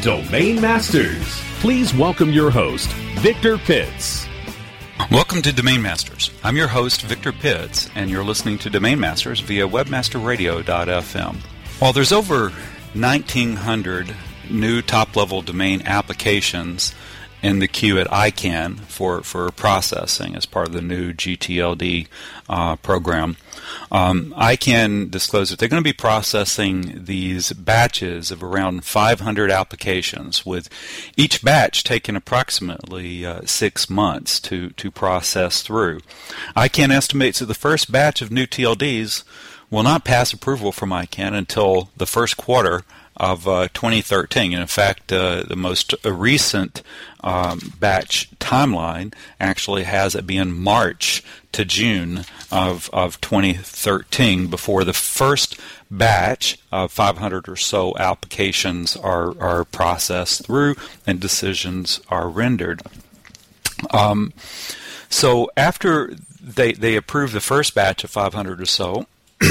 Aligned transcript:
Domain 0.00 0.60
Masters. 0.60 1.42
Please 1.60 1.94
welcome 1.94 2.30
your 2.30 2.50
host, 2.50 2.88
Victor 3.20 3.58
Pitts. 3.58 4.26
Welcome 5.10 5.42
to 5.42 5.52
Domain 5.52 5.82
Masters. 5.82 6.30
I'm 6.44 6.56
your 6.56 6.68
host, 6.68 7.02
Victor 7.02 7.32
Pitts, 7.32 7.88
and 7.94 8.10
you're 8.10 8.24
listening 8.24 8.58
to 8.58 8.70
Domain 8.70 9.00
Masters 9.00 9.40
via 9.40 9.66
webmasterradio.fm. 9.66 11.36
While 11.80 11.92
there's 11.92 12.12
over 12.12 12.50
1,900 12.94 14.14
new 14.50 14.82
top 14.82 15.16
level 15.16 15.42
domain 15.42 15.82
applications 15.84 16.94
in 17.42 17.58
the 17.60 17.68
queue 17.68 17.98
at 17.98 18.06
ICANN 18.08 18.80
for, 18.80 19.22
for 19.22 19.50
processing 19.52 20.34
as 20.34 20.46
part 20.46 20.68
of 20.68 20.74
the 20.74 20.82
new 20.82 21.12
GTLD 21.12 22.08
uh, 22.48 22.76
program. 22.76 23.36
Um, 23.90 24.34
can 24.56 25.08
disclose 25.08 25.50
that 25.50 25.58
they're 25.58 25.68
going 25.68 25.82
to 25.82 25.88
be 25.88 25.92
processing 25.92 27.04
these 27.04 27.52
batches 27.52 28.30
of 28.30 28.42
around 28.42 28.84
500 28.84 29.50
applications, 29.50 30.44
with 30.44 30.68
each 31.16 31.42
batch 31.42 31.84
taking 31.84 32.16
approximately 32.16 33.24
uh, 33.24 33.42
six 33.44 33.88
months 33.88 34.40
to, 34.40 34.70
to 34.70 34.90
process 34.90 35.62
through. 35.62 36.00
I 36.54 36.68
can 36.68 36.90
estimate 36.90 37.36
that 37.36 37.46
the 37.46 37.54
first 37.54 37.90
batch 37.90 38.20
of 38.22 38.30
new 38.30 38.46
TLDs 38.46 39.24
will 39.70 39.82
not 39.82 40.04
pass 40.04 40.32
approval 40.32 40.72
from 40.72 40.90
ICANN 40.90 41.34
until 41.34 41.90
the 41.96 42.06
first 42.06 42.36
quarter 42.36 42.84
of 43.18 43.48
uh, 43.48 43.68
2013. 43.74 44.52
And 44.52 44.62
in 44.62 44.68
fact, 44.68 45.12
uh, 45.12 45.42
the 45.42 45.56
most 45.56 45.94
recent 46.04 46.82
um, 47.22 47.74
batch 47.80 48.30
timeline 48.38 49.12
actually 49.40 49.84
has 49.84 50.14
it 50.14 50.26
being 50.26 50.58
March 50.58 51.22
to 51.52 51.64
June 51.64 52.24
of, 52.50 52.88
of 52.92 53.20
2013 53.20 54.46
before 54.46 54.84
the 54.84 54.92
first 54.92 55.58
batch 55.90 56.58
of 56.70 56.92
500 56.92 57.48
or 57.48 57.56
so 57.56 57.96
applications 57.98 58.96
are, 58.96 59.38
are 59.40 59.64
processed 59.64 60.46
through 60.46 60.76
and 61.06 61.20
decisions 61.20 62.00
are 62.08 62.28
rendered. 62.28 62.82
Um, 63.90 64.32
so 65.08 65.50
after 65.56 66.14
they, 66.40 66.72
they 66.72 66.96
approve 66.96 67.32
the 67.32 67.40
first 67.40 67.74
batch 67.74 68.04
of 68.04 68.10
500 68.10 68.60
or 68.60 68.66
so, 68.66 69.06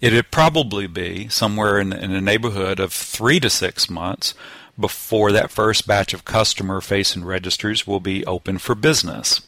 it'd 0.00 0.30
probably 0.30 0.86
be 0.86 1.28
somewhere 1.28 1.78
in, 1.78 1.92
in 1.92 2.12
the 2.12 2.20
neighborhood 2.20 2.80
of 2.80 2.92
three 2.92 3.40
to 3.40 3.50
six 3.50 3.90
months 3.90 4.34
before 4.78 5.32
that 5.32 5.50
first 5.50 5.86
batch 5.86 6.14
of 6.14 6.24
customer 6.24 6.80
facing 6.80 7.24
registers 7.24 7.86
will 7.86 8.00
be 8.00 8.24
open 8.26 8.58
for 8.58 8.74
business. 8.74 9.40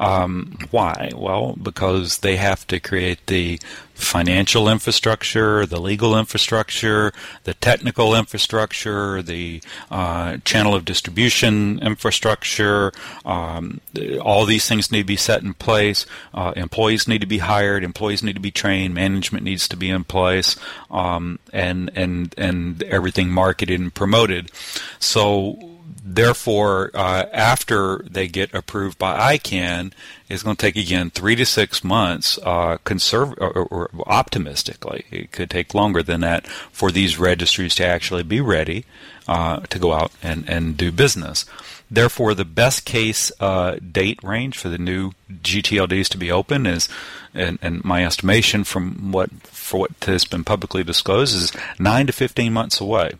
Um, 0.00 0.58
why? 0.70 1.10
Well, 1.14 1.56
because 1.62 2.18
they 2.18 2.36
have 2.36 2.66
to 2.66 2.80
create 2.80 3.26
the 3.26 3.60
financial 3.94 4.68
infrastructure, 4.68 5.64
the 5.66 5.80
legal 5.80 6.18
infrastructure, 6.18 7.12
the 7.44 7.54
technical 7.54 8.14
infrastructure, 8.14 9.22
the 9.22 9.62
uh, 9.90 10.38
channel 10.44 10.74
of 10.74 10.84
distribution 10.84 11.78
infrastructure. 11.78 12.92
Um, 13.24 13.80
all 14.20 14.46
these 14.46 14.66
things 14.66 14.90
need 14.90 15.02
to 15.02 15.06
be 15.06 15.16
set 15.16 15.42
in 15.42 15.54
place. 15.54 16.06
Uh, 16.32 16.52
employees 16.56 17.06
need 17.06 17.20
to 17.20 17.26
be 17.26 17.38
hired. 17.38 17.84
Employees 17.84 18.22
need 18.22 18.34
to 18.34 18.40
be 18.40 18.50
trained. 18.50 18.94
Management 18.94 19.44
needs 19.44 19.68
to 19.68 19.76
be 19.76 19.90
in 19.90 20.04
place, 20.04 20.56
um, 20.90 21.38
and 21.52 21.90
and 21.94 22.34
and 22.36 22.82
everything 22.84 23.30
marketed 23.30 23.80
and 23.80 23.94
promoted. 23.94 24.50
So 24.98 25.74
therefore, 25.84 26.90
uh, 26.94 27.24
after 27.32 27.98
they 28.08 28.28
get 28.28 28.54
approved 28.54 28.98
by 28.98 29.36
ICANN, 29.36 29.92
it's 30.28 30.42
going 30.42 30.56
to 30.56 30.60
take 30.60 30.76
again 30.76 31.10
three 31.10 31.36
to 31.36 31.44
six 31.44 31.84
months. 31.84 32.38
Uh, 32.42 32.78
conserv- 32.84 33.38
or, 33.38 33.64
or, 33.64 33.90
optimistically, 34.06 35.04
it 35.10 35.32
could 35.32 35.50
take 35.50 35.74
longer 35.74 36.02
than 36.02 36.20
that 36.20 36.46
for 36.46 36.90
these 36.90 37.18
registries 37.18 37.74
to 37.76 37.86
actually 37.86 38.22
be 38.22 38.40
ready 38.40 38.84
uh, 39.28 39.60
to 39.60 39.78
go 39.78 39.92
out 39.92 40.12
and, 40.22 40.48
and 40.48 40.76
do 40.76 40.90
business. 40.90 41.44
Therefore, 41.90 42.34
the 42.34 42.44
best 42.44 42.84
case 42.84 43.30
uh, 43.40 43.76
date 43.76 44.18
range 44.22 44.58
for 44.58 44.68
the 44.68 44.78
new 44.78 45.12
GTLDs 45.30 46.08
to 46.08 46.18
be 46.18 46.30
open 46.32 46.66
is, 46.66 46.88
and, 47.34 47.58
and 47.62 47.84
my 47.84 48.04
estimation 48.04 48.64
from 48.64 49.12
what 49.12 49.30
for 49.42 49.80
what 49.80 49.90
has 50.02 50.24
been 50.24 50.44
publicly 50.44 50.82
disclosed 50.82 51.36
is 51.36 51.52
nine 51.78 52.06
to 52.06 52.12
fifteen 52.12 52.52
months 52.52 52.80
away. 52.80 53.12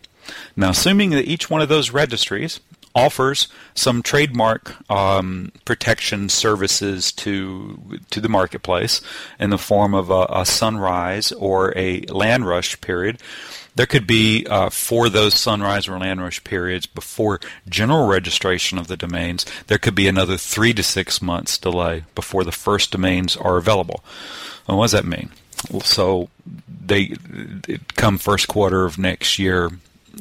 Now, 0.57 0.71
assuming 0.71 1.11
that 1.11 1.27
each 1.27 1.51
one 1.51 1.61
of 1.61 1.69
those 1.69 1.91
registries 1.91 2.61
offers 2.95 3.49
some 3.75 4.03
trademark 4.03 4.77
um, 4.91 5.51
protection 5.65 6.29
services 6.29 7.11
to 7.11 7.99
to 8.11 8.21
the 8.21 8.29
marketplace 8.29 9.01
in 9.39 9.51
the 9.51 9.59
form 9.59 9.95
of 9.95 10.11
a, 10.11 10.27
a 10.31 10.47
sunrise 10.47 11.33
or 11.33 11.77
a 11.77 12.03
land 12.03 12.47
rush 12.47 12.81
period. 12.81 13.19
There 13.77 13.87
could 13.87 14.07
be 14.07 14.47
uh, 14.49 14.71
for 14.71 15.09
those 15.09 15.35
sunrise 15.35 15.89
or 15.89 15.99
land 15.99 16.21
rush 16.21 16.45
periods 16.45 16.87
before 16.87 17.41
general 17.69 18.07
registration 18.07 18.79
of 18.79 18.87
the 18.87 18.97
domains. 18.97 19.45
There 19.67 19.79
could 19.79 19.97
be 19.97 20.07
another 20.07 20.37
three 20.37 20.73
to 20.75 20.83
six 20.85 21.21
months 21.21 21.59
delay 21.59 22.05
before 22.15 22.45
the 22.45 22.53
first 22.53 22.93
domains 22.93 23.37
are 23.37 23.57
available. 23.57 24.05
And 24.69 24.79
what 24.79 24.85
does 24.85 24.93
that 24.93 25.05
mean? 25.05 25.31
So 25.83 26.29
they 26.69 27.17
come 27.97 28.19
first 28.19 28.47
quarter 28.47 28.85
of 28.85 28.97
next 28.97 29.41
year. 29.41 29.71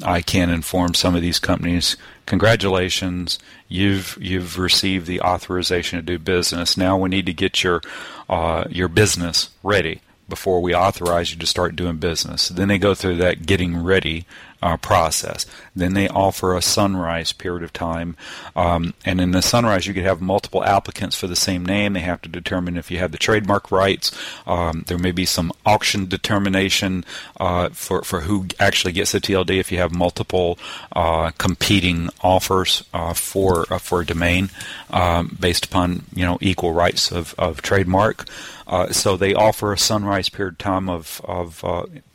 I 0.04 0.22
can 0.22 0.50
inform 0.50 0.94
some 0.94 1.16
of 1.16 1.22
these 1.22 1.40
companies, 1.40 1.98
congratulations, 2.26 3.40
you've 3.68 4.18
you've 4.20 4.58
received 4.58 5.08
the 5.08 5.22
authorization 5.22 6.00
to 6.00 6.04
do 6.04 6.18
business. 6.18 6.78
Now 6.78 6.98
we 6.98 7.10
need 7.10 7.26
to 7.26 7.34
get 7.34 7.64
your 7.64 7.82
uh, 8.30 8.66
your 8.70 8.88
business 8.88 9.50
ready 9.62 10.02
before 10.30 10.62
we 10.62 10.74
authorize 10.74 11.32
you 11.32 11.38
to 11.40 11.46
start 11.46 11.76
doing 11.76 11.98
business. 11.98 12.50
Then 12.50 12.70
they 12.70 12.78
go 12.78 12.96
through 12.96 13.18
that 13.18 13.46
getting 13.46 13.84
ready 13.84 14.26
uh, 14.64 14.78
process. 14.78 15.46
Then 15.76 15.94
they 15.94 16.08
offer 16.08 16.56
a 16.56 16.62
sunrise 16.62 17.34
period 17.34 17.64
of 17.64 17.74
time, 17.74 18.16
um, 18.56 18.94
and 19.04 19.20
in 19.20 19.32
the 19.32 19.42
sunrise 19.42 19.86
you 19.86 19.94
could 19.94 20.06
have 20.06 20.22
multiple 20.22 20.64
applicants 20.64 21.18
for 21.18 21.28
the 21.28 21.36
same 21.36 21.66
name. 21.66 21.94
They 21.94 22.00
have 22.00 22.22
to 22.22 22.30
determine 22.30 22.78
if 22.78 22.90
you 22.90 22.98
have 23.00 23.12
the 23.12 23.18
trademark 23.18 23.72
rights. 23.72 24.12
Um, 24.48 24.86
there 24.88 24.98
may 24.98 25.12
be 25.12 25.26
some 25.26 25.52
auction 25.66 26.08
determination 26.08 27.04
uh, 27.40 27.70
for 27.70 28.04
for 28.04 28.22
who 28.22 28.48
actually 28.58 28.94
gets 28.94 29.12
the 29.12 29.20
TLD 29.20 29.60
if 29.60 29.70
you 29.72 29.80
have 29.80 29.92
multiple 29.92 30.58
uh, 30.94 31.32
competing 31.38 32.10
offers 32.22 32.86
uh, 32.94 33.14
for 33.14 33.66
uh, 33.72 33.80
for 33.80 34.02
a 34.02 34.06
domain 34.06 34.50
um, 34.92 35.38
based 35.38 35.66
upon 35.66 36.06
you 36.16 36.26
know 36.26 36.38
equal 36.40 36.72
rights 36.72 37.12
of, 37.12 37.36
of 37.38 37.62
trademark. 37.62 38.26
Uh, 38.66 38.94
so 38.94 39.18
they 39.18 39.34
offer 39.34 39.74
a 39.74 39.78
sunrise 39.78 40.30
period 40.30 40.58
time 40.58 40.88
of 40.88 41.20
of 41.26 41.66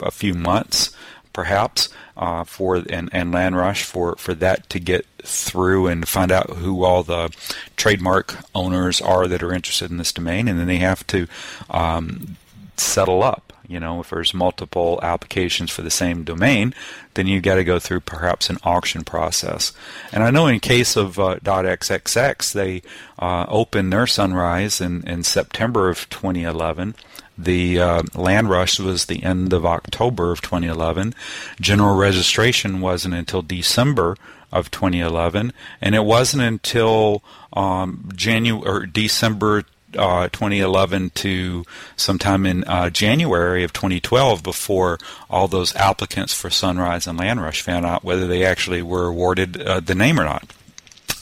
a 0.00 0.10
few 0.10 0.32
months 0.32 0.96
perhaps 1.38 1.88
uh, 2.16 2.42
for 2.42 2.82
and, 2.90 3.08
and 3.12 3.30
Land 3.30 3.56
Rush 3.56 3.84
for, 3.84 4.16
for 4.16 4.34
that 4.34 4.68
to 4.70 4.80
get 4.80 5.06
through 5.22 5.86
and 5.86 6.08
find 6.08 6.32
out 6.32 6.50
who 6.50 6.82
all 6.82 7.04
the 7.04 7.32
trademark 7.76 8.34
owners 8.56 9.00
are 9.00 9.28
that 9.28 9.40
are 9.40 9.54
interested 9.54 9.88
in 9.88 9.98
this 9.98 10.12
domain, 10.12 10.48
and 10.48 10.58
then 10.58 10.66
they 10.66 10.78
have 10.78 11.06
to 11.06 11.28
um, 11.70 12.36
settle 12.76 13.22
up. 13.22 13.52
You 13.68 13.78
know, 13.78 14.00
if 14.00 14.10
there's 14.10 14.34
multiple 14.34 14.98
applications 15.00 15.70
for 15.70 15.82
the 15.82 15.92
same 15.92 16.24
domain, 16.24 16.74
then 17.14 17.28
you've 17.28 17.44
got 17.44 17.54
to 17.54 17.62
go 17.62 17.78
through 17.78 18.00
perhaps 18.00 18.50
an 18.50 18.58
auction 18.64 19.04
process. 19.04 19.70
And 20.10 20.24
I 20.24 20.32
know 20.32 20.48
in 20.48 20.58
case 20.58 20.96
of 20.96 21.20
uh, 21.20 21.36
.xxx, 21.36 22.52
they 22.52 22.82
uh, 23.16 23.46
opened 23.46 23.92
their 23.92 24.08
sunrise 24.08 24.80
in, 24.80 25.06
in 25.08 25.22
September 25.22 25.88
of 25.88 26.10
2011 26.10 26.96
the 27.38 27.78
uh, 27.78 28.02
land 28.14 28.50
rush 28.50 28.80
was 28.80 29.06
the 29.06 29.22
end 29.22 29.52
of 29.52 29.64
October 29.64 30.32
of 30.32 30.42
2011. 30.42 31.14
General 31.60 31.96
registration 31.96 32.80
wasn't 32.80 33.14
until 33.14 33.42
December 33.42 34.16
of 34.50 34.70
2011, 34.70 35.52
and 35.80 35.94
it 35.94 36.04
wasn't 36.04 36.42
until 36.42 37.22
um, 37.52 38.10
January 38.14 38.68
or 38.68 38.86
December 38.86 39.64
uh, 39.96 40.28
2011 40.28 41.10
to 41.10 41.64
sometime 41.96 42.44
in 42.44 42.64
uh, 42.64 42.90
January 42.90 43.64
of 43.64 43.72
2012 43.72 44.42
before 44.42 44.98
all 45.30 45.48
those 45.48 45.74
applicants 45.76 46.34
for 46.34 46.50
Sunrise 46.50 47.06
and 47.06 47.18
Land 47.18 47.40
Rush 47.40 47.62
found 47.62 47.86
out 47.86 48.04
whether 48.04 48.26
they 48.26 48.44
actually 48.44 48.82
were 48.82 49.06
awarded 49.06 49.62
uh, 49.62 49.80
the 49.80 49.94
name 49.94 50.20
or 50.20 50.24
not. 50.24 50.52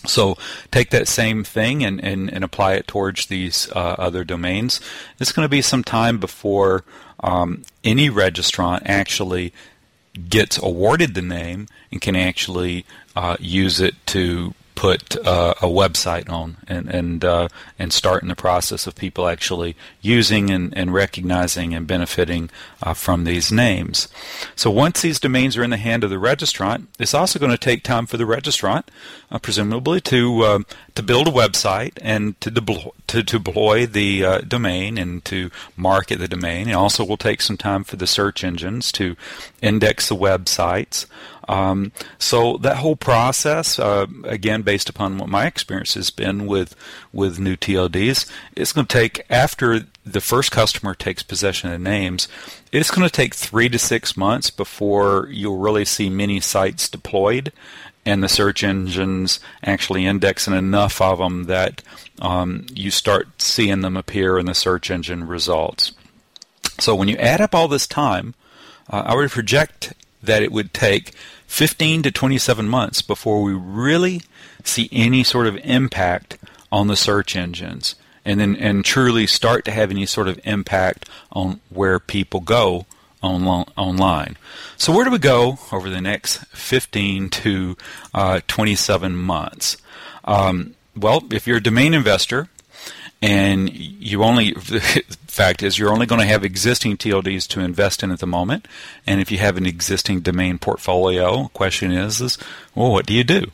So 0.06 0.36
take 0.70 0.90
that 0.90 1.08
same 1.08 1.44
thing 1.44 1.84
and, 1.84 2.02
and, 2.02 2.32
and 2.32 2.44
apply 2.44 2.74
it 2.74 2.86
towards 2.86 3.26
these 3.26 3.70
uh, 3.72 3.96
other 3.98 4.24
domains. 4.24 4.80
It's 5.18 5.32
going 5.32 5.44
to 5.44 5.50
be 5.50 5.62
some 5.62 5.84
time 5.84 6.18
before 6.18 6.84
um, 7.20 7.62
any 7.84 8.10
registrant 8.10 8.82
actually 8.84 9.52
gets 10.28 10.58
awarded 10.58 11.14
the 11.14 11.22
name 11.22 11.68
and 11.90 12.00
can 12.00 12.16
actually 12.16 12.84
uh, 13.14 13.36
use 13.38 13.80
it 13.80 13.94
to 14.06 14.54
put 14.76 15.16
uh, 15.26 15.54
a 15.60 15.66
website 15.66 16.30
on 16.30 16.58
and 16.68 16.88
and 16.88 17.24
uh, 17.24 17.48
and 17.78 17.92
start 17.92 18.22
in 18.22 18.28
the 18.28 18.36
process 18.36 18.86
of 18.86 18.94
people 18.94 19.26
actually 19.26 19.74
using 20.00 20.50
and, 20.50 20.76
and 20.76 20.94
recognizing 20.94 21.74
and 21.74 21.86
benefiting 21.86 22.48
uh, 22.82 22.94
from 22.94 23.24
these 23.24 23.50
names. 23.50 24.06
So 24.54 24.70
once 24.70 25.02
these 25.02 25.18
domains 25.18 25.56
are 25.56 25.64
in 25.64 25.70
the 25.70 25.76
hand 25.78 26.04
of 26.04 26.10
the 26.10 26.16
registrant, 26.16 26.86
it's 27.00 27.14
also 27.14 27.38
going 27.38 27.50
to 27.50 27.58
take 27.58 27.82
time 27.82 28.06
for 28.06 28.18
the 28.18 28.24
registrant, 28.24 28.84
uh, 29.30 29.38
presumably, 29.38 30.00
to 30.02 30.42
uh, 30.42 30.58
to 30.94 31.02
build 31.02 31.26
a 31.26 31.32
website 31.32 31.98
and 32.00 32.40
to 32.40 32.50
deploy, 32.50 32.90
to, 33.08 33.22
to 33.22 33.38
deploy 33.38 33.86
the 33.86 34.24
uh, 34.24 34.38
domain 34.40 34.98
and 34.98 35.24
to 35.24 35.50
market 35.76 36.18
the 36.18 36.28
domain. 36.28 36.68
It 36.68 36.74
also 36.74 37.04
will 37.04 37.16
take 37.16 37.40
some 37.40 37.56
time 37.56 37.82
for 37.82 37.96
the 37.96 38.06
search 38.06 38.44
engines 38.44 38.92
to 38.92 39.16
index 39.62 40.08
the 40.08 40.16
websites. 40.16 41.06
Um, 41.48 41.92
so 42.18 42.56
that 42.58 42.78
whole 42.78 42.96
process, 42.96 43.78
uh, 43.78 44.06
again, 44.24 44.62
based 44.62 44.88
upon 44.88 45.18
what 45.18 45.28
my 45.28 45.46
experience 45.46 45.94
has 45.94 46.10
been 46.10 46.46
with 46.46 46.74
with 47.12 47.38
new 47.38 47.56
TLDs, 47.56 48.30
it's 48.56 48.72
going 48.72 48.86
to 48.86 48.92
take 48.92 49.24
after 49.30 49.86
the 50.04 50.20
first 50.20 50.50
customer 50.50 50.94
takes 50.94 51.22
possession 51.22 51.70
of 51.70 51.80
names. 51.80 52.28
It's 52.72 52.90
going 52.90 53.06
to 53.08 53.12
take 53.12 53.34
three 53.34 53.68
to 53.68 53.78
six 53.78 54.16
months 54.16 54.50
before 54.50 55.28
you'll 55.30 55.58
really 55.58 55.84
see 55.84 56.10
many 56.10 56.40
sites 56.40 56.88
deployed 56.88 57.52
and 58.06 58.22
the 58.22 58.28
search 58.28 58.62
engines 58.62 59.40
actually 59.64 60.06
indexing 60.06 60.54
enough 60.54 61.00
of 61.00 61.18
them 61.18 61.44
that 61.44 61.82
um, 62.20 62.66
you 62.72 62.90
start 62.90 63.42
seeing 63.42 63.80
them 63.80 63.96
appear 63.96 64.38
in 64.38 64.46
the 64.46 64.54
search 64.54 64.90
engine 64.90 65.26
results. 65.26 65.92
So 66.78 66.94
when 66.94 67.08
you 67.08 67.16
add 67.16 67.40
up 67.40 67.54
all 67.54 67.66
this 67.66 67.86
time, 67.86 68.34
uh, 68.88 69.02
I 69.06 69.16
would 69.16 69.30
project 69.30 69.92
that 70.22 70.42
it 70.42 70.52
would 70.52 70.72
take 70.72 71.12
15 71.46 72.02
to 72.02 72.10
27 72.10 72.68
months 72.68 73.02
before 73.02 73.42
we 73.42 73.52
really 73.52 74.22
see 74.64 74.88
any 74.92 75.24
sort 75.24 75.46
of 75.46 75.56
impact 75.58 76.38
on 76.70 76.88
the 76.88 76.96
search 76.96 77.36
engines 77.36 77.94
and 78.24 78.40
then 78.40 78.56
and 78.56 78.84
truly 78.84 79.26
start 79.26 79.64
to 79.64 79.70
have 79.70 79.90
any 79.90 80.04
sort 80.04 80.28
of 80.28 80.40
impact 80.44 81.08
on 81.32 81.60
where 81.70 81.98
people 81.98 82.40
go 82.40 82.84
on, 83.22 83.46
online. 83.76 84.36
So 84.76 84.92
where 84.92 85.04
do 85.04 85.10
we 85.10 85.18
go 85.18 85.58
over 85.72 85.88
the 85.88 86.00
next 86.00 86.44
15 86.46 87.30
to 87.30 87.76
uh, 88.12 88.40
27 88.48 89.16
months? 89.16 89.76
Um, 90.24 90.74
well, 90.96 91.24
if 91.30 91.46
you're 91.46 91.58
a 91.58 91.62
domain 91.62 91.94
investor 91.94 92.48
and 93.22 93.72
you 93.72 94.22
only 94.22 94.52
the 94.52 94.80
fact 95.26 95.62
is 95.62 95.78
you're 95.78 95.92
only 95.92 96.06
going 96.06 96.20
to 96.20 96.26
have 96.26 96.44
existing 96.44 96.96
TLDs 96.96 97.46
to 97.48 97.60
invest 97.60 98.02
in 98.02 98.10
at 98.10 98.20
the 98.20 98.26
moment. 98.26 98.66
And 99.06 99.20
if 99.20 99.30
you 99.30 99.38
have 99.38 99.56
an 99.56 99.66
existing 99.66 100.20
domain 100.20 100.58
portfolio 100.58 101.48
question 101.48 101.92
is 101.92 102.20
is 102.20 102.38
well 102.74 102.92
what 102.92 103.06
do 103.06 103.14
you 103.14 103.24
do? 103.24 103.50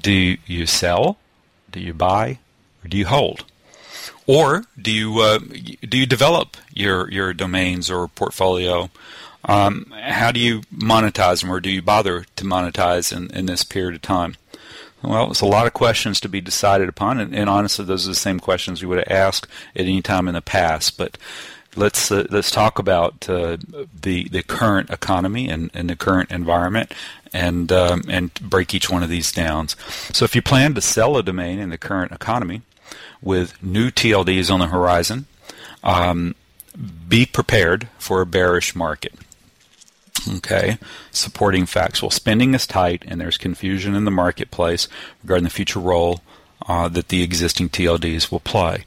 Do 0.00 0.36
you 0.46 0.66
sell? 0.66 1.18
Do 1.70 1.80
you 1.80 1.94
buy? 1.94 2.38
Or 2.84 2.88
do 2.88 2.96
you 2.96 3.06
hold? 3.06 3.44
Or 4.26 4.64
do 4.80 4.90
you 4.90 5.20
uh, 5.20 5.38
do 5.38 5.98
you 5.98 6.06
develop 6.06 6.56
your 6.72 7.10
your 7.10 7.32
domains 7.32 7.90
or 7.90 8.08
portfolio? 8.08 8.90
Um, 9.44 9.94
how 10.02 10.32
do 10.32 10.40
you 10.40 10.62
monetize 10.74 11.40
them? 11.42 11.52
Or 11.52 11.60
do 11.60 11.70
you 11.70 11.80
bother 11.80 12.24
to 12.34 12.44
monetize 12.44 13.16
in, 13.16 13.30
in 13.30 13.46
this 13.46 13.62
period 13.62 13.94
of 13.94 14.02
time 14.02 14.36
well, 15.06 15.30
it's 15.30 15.40
a 15.40 15.46
lot 15.46 15.66
of 15.66 15.72
questions 15.72 16.20
to 16.20 16.28
be 16.28 16.40
decided 16.40 16.88
upon, 16.88 17.20
and, 17.20 17.34
and, 17.34 17.48
honestly, 17.48 17.84
those 17.84 18.06
are 18.06 18.10
the 18.10 18.14
same 18.14 18.40
questions 18.40 18.82
we 18.82 18.88
would 18.88 18.98
have 18.98 19.10
asked 19.10 19.46
at 19.74 19.82
any 19.82 20.02
time 20.02 20.26
in 20.28 20.34
the 20.34 20.42
past. 20.42 20.98
But 20.98 21.16
let's 21.76 22.10
uh, 22.10 22.26
let's 22.30 22.50
talk 22.50 22.78
about 22.78 23.28
uh, 23.28 23.58
the 24.02 24.28
the 24.28 24.42
current 24.42 24.90
economy 24.90 25.48
and, 25.48 25.70
and 25.74 25.88
the 25.88 25.96
current 25.96 26.30
environment, 26.30 26.92
and 27.32 27.70
um, 27.70 28.02
and 28.08 28.34
break 28.34 28.74
each 28.74 28.90
one 28.90 29.02
of 29.02 29.08
these 29.08 29.30
down. 29.30 29.68
So, 29.68 30.24
if 30.24 30.34
you 30.34 30.42
plan 30.42 30.74
to 30.74 30.80
sell 30.80 31.16
a 31.16 31.22
domain 31.22 31.58
in 31.58 31.70
the 31.70 31.78
current 31.78 32.12
economy, 32.12 32.62
with 33.22 33.62
new 33.62 33.90
TLDs 33.90 34.50
on 34.50 34.60
the 34.60 34.66
horizon, 34.66 35.26
um, 35.84 36.34
be 37.08 37.26
prepared 37.26 37.88
for 37.98 38.20
a 38.20 38.26
bearish 38.26 38.74
market. 38.74 39.14
Okay, 40.28 40.78
supporting 41.10 41.66
facts. 41.66 42.02
Well, 42.02 42.10
spending 42.10 42.54
is 42.54 42.66
tight, 42.66 43.04
and 43.06 43.20
there's 43.20 43.38
confusion 43.38 43.94
in 43.94 44.04
the 44.04 44.10
marketplace 44.10 44.88
regarding 45.22 45.44
the 45.44 45.50
future 45.50 45.78
role 45.78 46.20
uh, 46.66 46.88
that 46.88 47.08
the 47.08 47.22
existing 47.22 47.68
TLDs 47.68 48.30
will 48.32 48.40
play. 48.40 48.84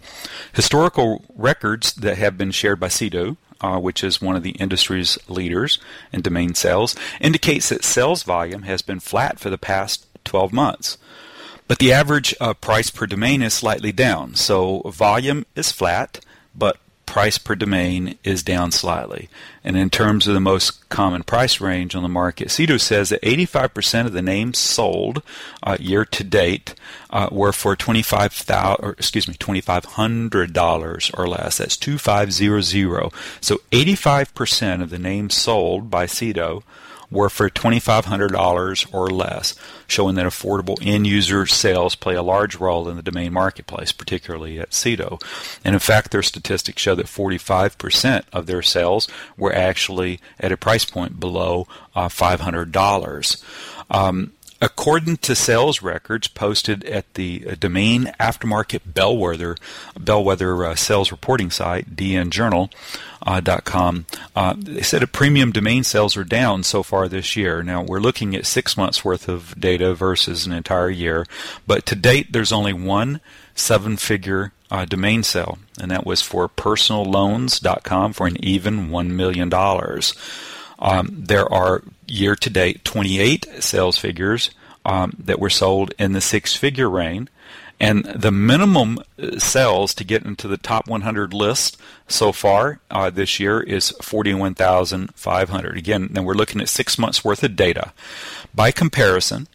Historical 0.54 1.24
records 1.36 1.94
that 1.94 2.18
have 2.18 2.38
been 2.38 2.52
shared 2.52 2.80
by 2.80 2.88
Sedo, 2.88 3.38
uh, 3.62 3.80
which 3.80 4.04
is 4.04 4.22
one 4.22 4.36
of 4.36 4.44
the 4.44 4.52
industry's 4.52 5.18
leaders 5.30 5.80
in 6.12 6.22
domain 6.22 6.56
sales, 6.56 6.96
indicates 7.22 7.70
that 7.70 7.84
sales 7.84 8.24
volume 8.24 8.64
has 8.64 8.82
been 8.82 9.00
flat 9.00 9.40
for 9.40 9.50
the 9.50 9.58
past 9.58 10.06
12 10.26 10.52
months. 10.52 10.98
But 11.68 11.80
the 11.80 11.94
average 11.94 12.34
uh, 12.42 12.56
price 12.56 12.90
per 12.90 13.06
domain 13.06 13.42
is 13.42 13.54
slightly 13.54 13.92
down. 13.92 14.36
So 14.36 14.82
volume 14.88 15.46
is 15.56 15.72
flat, 15.72 16.20
but 16.56 16.78
price 17.10 17.40
per 17.40 17.56
domain 17.56 18.16
is 18.24 18.44
down 18.44 18.72
slightly. 18.72 19.30
And 19.64 19.76
in 19.76 19.90
terms 19.90 20.28
of 20.28 20.36
the 20.36 20.40
most 20.40 20.88
common 20.90 21.24
price 21.24 21.60
range 21.60 21.96
on 21.96 22.04
the 22.04 22.08
market, 22.08 22.50
Sedo 22.50 22.80
says 22.80 23.10
that 23.10 23.24
85% 23.24 24.06
of 24.06 24.14
the 24.14 24.22
names 24.22 24.60
sold 24.60 25.24
uh, 25.64 25.76
year 25.80 26.06
to 26.06 26.24
date 26.24 26.76
uh, 27.10 27.28
were 27.32 27.52
for 27.52 27.76
25,000 27.76 28.86
or 28.86 28.92
excuse 28.92 29.28
me, 29.28 29.34
$2500 29.34 31.20
or 31.20 31.28
less. 31.28 31.58
That's 31.58 31.78
2500. 31.78 33.12
So 33.42 33.58
85% 33.72 34.84
of 34.84 34.92
the 34.92 35.00
names 35.00 35.34
sold 35.34 35.90
by 35.90 36.06
Sedo 36.06 36.62
were 37.12 37.30
for 37.30 37.50
$2,500 37.50 38.94
or 38.94 39.10
less, 39.10 39.56
showing 39.88 40.16
that 40.16 40.26
affordable 40.26 40.78
end 40.82 41.08
user 41.08 41.46
sales 41.46 41.96
play 41.96 42.16
a 42.16 42.24
large 42.24 42.56
role 42.56 42.88
in 42.88 42.96
the 42.96 43.02
domain 43.02 43.34
marketplace, 43.34 43.92
particularly 43.92 44.60
at 44.60 44.72
Sedo. 44.72 45.22
And 45.64 45.74
in 45.74 45.80
fact, 45.80 46.12
their 46.12 46.24
statistics 46.24 46.82
show 46.82 46.96
that 46.96 47.08
45% 47.08 48.24
of 48.32 48.46
their 48.46 48.62
sales 48.62 49.08
were 49.38 49.54
actually 49.54 50.20
at 50.40 50.52
a 50.52 50.58
price 50.58 50.86
point 50.86 51.20
below 51.20 51.68
uh, 51.96 52.10
$500. 52.10 53.44
Um, 53.92 54.34
According 54.62 55.18
to 55.18 55.36
sales 55.36 55.82
records 55.82 56.28
posted 56.28 56.84
at 56.84 57.14
the 57.14 57.46
uh, 57.50 57.56
domain 57.58 58.12
aftermarket 58.20 58.82
bellwether 58.94 59.56
bellwether 59.98 60.66
uh, 60.66 60.76
sales 60.76 61.12
reporting 61.12 61.50
site 61.50 61.96
dnjournal.com, 61.96 64.06
uh, 64.36 64.40
uh, 64.40 64.54
they 64.58 64.82
said 64.82 65.02
that 65.02 65.14
premium 65.14 65.54
domain 65.54 65.86
sales 65.86 66.18
are 66.18 66.26
down 66.26 66.64
so 66.64 66.84
far 66.84 67.08
this 67.08 67.38
year. 67.38 67.64
Now 67.64 67.84
we're 67.84 68.02
looking 68.02 68.36
at 68.36 68.46
six 68.46 68.76
months 68.76 69.06
worth 69.06 69.30
of 69.30 69.58
data 69.58 69.94
versus 69.94 70.46
an 70.46 70.52
entire 70.52 70.90
year, 70.90 71.26
but 71.66 71.86
to 71.86 71.96
date 71.96 72.34
there's 72.34 72.52
only 72.52 72.74
one 72.74 73.22
seven-figure 73.56 74.52
uh, 74.72 74.86
domain 74.86 75.24
sale, 75.24 75.58
and 75.80 75.90
that 75.90 76.06
was 76.06 76.22
for 76.22 76.50
personalloans.com 76.50 78.12
for 78.12 78.28
an 78.28 78.44
even 78.44 78.90
one 78.90 79.16
million 79.16 79.48
dollars. 79.48 80.14
Um, 80.80 81.10
there 81.12 81.52
are 81.52 81.84
year 82.10 82.36
to 82.36 82.50
date 82.50 82.84
28 82.84 83.48
sales 83.60 83.98
figures 83.98 84.52
um, 84.86 85.14
that 85.20 85.40
were 85.40 85.50
sold 85.50 85.94
in 86.00 86.14
the 86.14 86.22
six 86.22 86.56
figure 86.56 86.90
range. 86.90 87.30
And 87.82 88.04
the 88.04 88.32
minimum 88.32 89.00
uh, 89.18 89.40
sales 89.40 89.94
to 89.96 90.04
get 90.04 90.26
into 90.26 90.50
the 90.50 90.58
top 90.58 90.88
100 90.88 91.34
list 91.34 91.78
so 92.08 92.34
far 92.34 92.82
uh, 92.92 93.10
this 93.10 93.40
year 93.40 93.62
is 93.62 93.92
41,500. 94.02 95.78
Again, 95.78 96.10
then 96.12 96.26
we're 96.26 96.34
looking 96.34 96.60
at 96.60 96.68
six 96.68 96.98
months 96.98 97.24
worth 97.24 97.42
of 97.42 97.56
data. 97.56 97.94
By 98.54 98.72
comparison, 98.72 99.48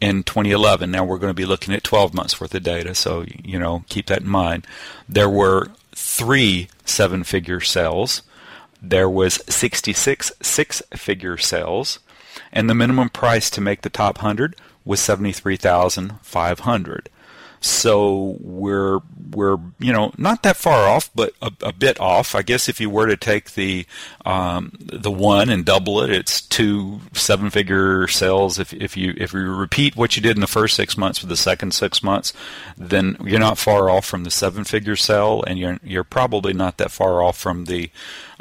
in 0.00 0.22
2011, 0.22 0.90
now 0.90 1.04
we're 1.04 1.18
going 1.18 1.30
to 1.30 1.34
be 1.34 1.44
looking 1.44 1.74
at 1.74 1.84
12 1.84 2.14
months 2.14 2.40
worth 2.40 2.54
of 2.54 2.62
data, 2.62 2.94
so 2.94 3.24
you 3.42 3.58
know 3.58 3.84
keep 3.88 4.06
that 4.06 4.22
in 4.22 4.28
mind. 4.28 4.66
There 5.08 5.28
were 5.28 5.70
three 5.92 6.68
seven-figure 6.84 7.60
sales 7.60 8.22
there 8.80 9.08
was 9.08 9.40
66 9.48 10.32
six-figure 10.40 11.38
sales, 11.38 11.98
and 12.52 12.68
the 12.68 12.74
minimum 12.74 13.08
price 13.08 13.50
to 13.50 13.60
make 13.60 13.82
the 13.82 13.90
top 13.90 14.18
100 14.18 14.56
was 14.84 15.00
73,500. 15.00 17.10
So 17.60 18.36
we're 18.40 19.00
we're 19.32 19.58
you 19.80 19.92
know 19.92 20.12
not 20.16 20.44
that 20.44 20.56
far 20.56 20.88
off, 20.88 21.10
but 21.14 21.32
a, 21.42 21.52
a, 21.62 21.72
bit 21.72 22.00
off. 22.00 22.36
I 22.36 22.42
guess 22.42 22.68
if 22.68 22.80
you 22.80 22.88
were 22.88 23.06
to 23.06 23.16
take 23.16 23.54
the 23.54 23.84
um, 24.24 24.72
the 24.80 25.10
one 25.10 25.50
and 25.50 25.64
double 25.64 26.00
it, 26.00 26.10
it's 26.10 26.40
two 26.40 27.00
seven 27.14 27.50
figure 27.50 28.06
sales. 28.06 28.60
If 28.60 28.72
if 28.72 28.96
you 28.96 29.12
if 29.16 29.32
you 29.32 29.52
repeat 29.52 29.96
what 29.96 30.14
you 30.14 30.22
did 30.22 30.36
in 30.36 30.40
the 30.40 30.46
first 30.46 30.76
six 30.76 30.96
months 30.96 31.18
for 31.18 31.26
the 31.26 31.36
second 31.36 31.74
six 31.74 32.00
months, 32.00 32.32
then 32.76 33.16
you're 33.24 33.40
not 33.40 33.58
far 33.58 33.90
off 33.90 34.06
from 34.06 34.22
the 34.22 34.30
seven 34.30 34.62
figure 34.62 34.96
sale, 34.96 35.42
and 35.44 35.58
you're 35.58 35.80
you're 35.82 36.04
probably 36.04 36.52
not 36.52 36.78
that 36.78 36.92
far 36.92 37.22
off 37.22 37.36
from 37.36 37.64
the 37.64 37.90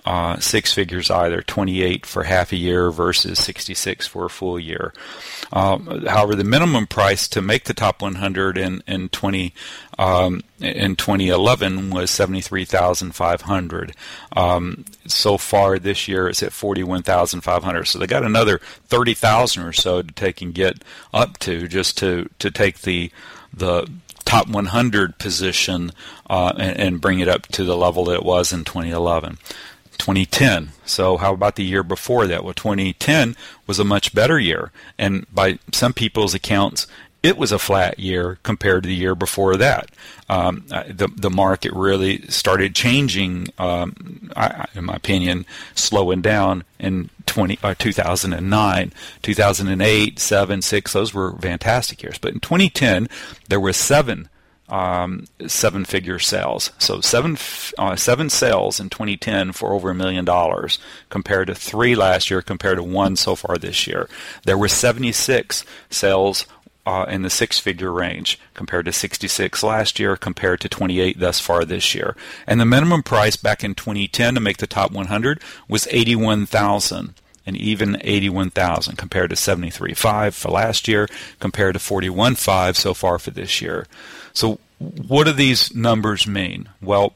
uh, 0.08 0.40
six 0.40 0.72
figures 0.72 1.12
either, 1.12 1.42
28 1.42 2.06
for 2.06 2.24
half 2.24 2.54
a 2.54 2.56
year 2.56 2.92
versus 2.92 3.38
66 3.40 4.08
for 4.08 4.24
a 4.24 4.30
full 4.30 4.58
year. 4.58 4.94
Um, 5.52 6.06
however, 6.06 6.34
the 6.34 6.46
minimum 6.46 6.88
price 6.88 7.28
to 7.28 7.42
make 7.42 7.66
the 7.66 7.74
top 7.74 8.02
100 8.02 8.58
in 8.58 8.82
in 8.88 9.10
20 9.10 9.54
um, 10.00 10.44
in 10.62 10.96
2011 10.96 11.90
was 11.90 12.10
73,500. 12.10 13.94
Um, 14.32 14.86
so 15.08 15.38
far 15.38 15.78
this 15.78 16.08
year, 16.08 16.30
it's 16.30 16.42
at 16.42 16.54
41,500. 16.54 17.84
So 17.84 18.00
they 18.00 18.08
got 18.08 18.24
another 18.24 18.62
30,000 18.86 19.62
or 19.62 19.74
so 19.74 20.02
to 20.04 20.14
take 20.14 20.42
and 20.42 20.54
get 20.54 20.86
up 21.14 21.38
to 21.40 21.68
just 21.68 21.98
to 21.98 22.30
to 22.40 22.50
take 22.50 22.80
the 22.84 23.12
the 23.54 23.92
top 24.24 24.48
100 24.48 25.18
position 25.18 25.92
uh, 26.30 26.54
and, 26.58 26.80
and, 26.80 27.02
bring 27.02 27.20
it 27.20 27.30
up 27.30 27.48
to 27.48 27.64
the 27.64 27.78
level 27.78 28.06
that 28.06 28.16
it 28.16 28.26
was 28.26 28.52
in 28.52 28.66
2011. 28.66 29.38
2010. 29.98 30.70
So 30.86 31.18
how 31.18 31.34
about 31.34 31.56
the 31.56 31.63
year 31.63 31.84
before 31.84 32.27
that? 32.27 32.44
Well, 32.44 32.54
2010 32.54 33.36
was 33.66 33.80
a 33.80 33.84
much 33.84 34.13
better 34.13 34.39
year, 34.39 34.72
and 34.98 35.25
by 35.34 35.60
some 35.72 35.94
people's 35.94 36.34
accounts, 36.34 36.88
it 37.24 37.38
was 37.38 37.51
a 37.51 37.60
flat 37.60 38.00
year 38.00 38.38
compared 38.44 38.84
to 38.84 38.88
the 38.88 38.96
year 38.96 39.16
before 39.16 39.58
that. 39.58 39.89
Um, 40.30 40.66
the 40.68 41.10
the 41.16 41.30
market 41.30 41.74
really 41.74 42.22
started 42.27 42.75
changing, 42.75 43.48
um, 43.58 44.32
I, 44.36 44.66
in 44.75 44.86
my 44.86 44.96
opinion, 44.96 45.46
slowing 45.75 46.22
down 46.22 46.63
in 46.80 47.10
20, 47.25 47.60
uh, 47.63 47.75
2009, 47.77 48.94
2008, 49.22 50.20
7, 50.20 50.62
6. 50.62 50.94
Those 50.94 51.13
were 51.13 51.34
fantastic 51.34 52.01
years. 52.01 52.18
But 52.18 52.34
in 52.34 52.39
2010, 52.39 53.10
there 53.50 53.60
were 53.60 53.74
seven 53.74 54.30
um, 54.69 55.25
seven 55.47 55.86
figure 55.86 56.19
sales. 56.19 56.71
So 56.77 57.01
seven 57.01 57.38
uh, 57.77 57.95
seven 57.95 58.29
sales 58.29 58.79
in 58.79 58.89
2010 58.89 59.53
for 59.53 59.74
over 59.74 59.89
a 59.89 59.95
million 59.95 60.25
dollars 60.25 60.79
compared 61.09 61.47
to 61.47 61.55
three 61.55 61.95
last 61.95 62.29
year 62.29 62.41
compared 62.41 62.77
to 62.77 62.83
one 62.83 63.15
so 63.15 63.36
far 63.36 63.57
this 63.57 63.88
year. 63.88 64.09
There 64.43 64.57
were 64.57 64.67
76 64.67 65.63
sales 65.89 66.45
uh, 66.86 67.05
in 67.09 67.21
the 67.21 67.29
six 67.29 67.59
figure 67.59 67.91
range 67.91 68.39
compared 68.53 68.86
to 68.86 68.93
66 68.93 69.62
last 69.62 70.00
year 70.00 70.15
compared 70.15 70.62
to 70.62 70.69
28 70.69 71.19
thus 71.19 71.39
far 71.39 71.65
this 71.65 71.93
year. 71.93 72.15
And 72.45 72.62
the 72.62 72.65
minimum 72.65 73.03
price 73.03 73.36
back 73.36 73.63
in 73.63 73.75
2010 73.75 74.36
to 74.36 74.39
make 74.39 74.57
the 74.57 74.67
top 74.67 74.91
100 74.91 75.41
was 75.67 75.88
81,000 75.91 77.13
and 77.45 77.57
even 77.57 77.97
81,000 78.01 78.97
compared 78.97 79.29
to 79.31 79.36
73.5 79.36 80.33
for 80.33 80.50
last 80.50 80.88
year 80.88 81.07
compared 81.39 81.74
to 81.74 81.79
41.5 81.79 82.75
so 82.75 82.93
far 82.93 83.19
for 83.19 83.31
this 83.31 83.62
year. 83.62 83.88
So, 84.38 84.60
what 84.77 85.24
do 85.24 85.32
these 85.32 85.74
numbers 85.74 86.27
mean? 86.27 86.70
Well, 86.79 87.13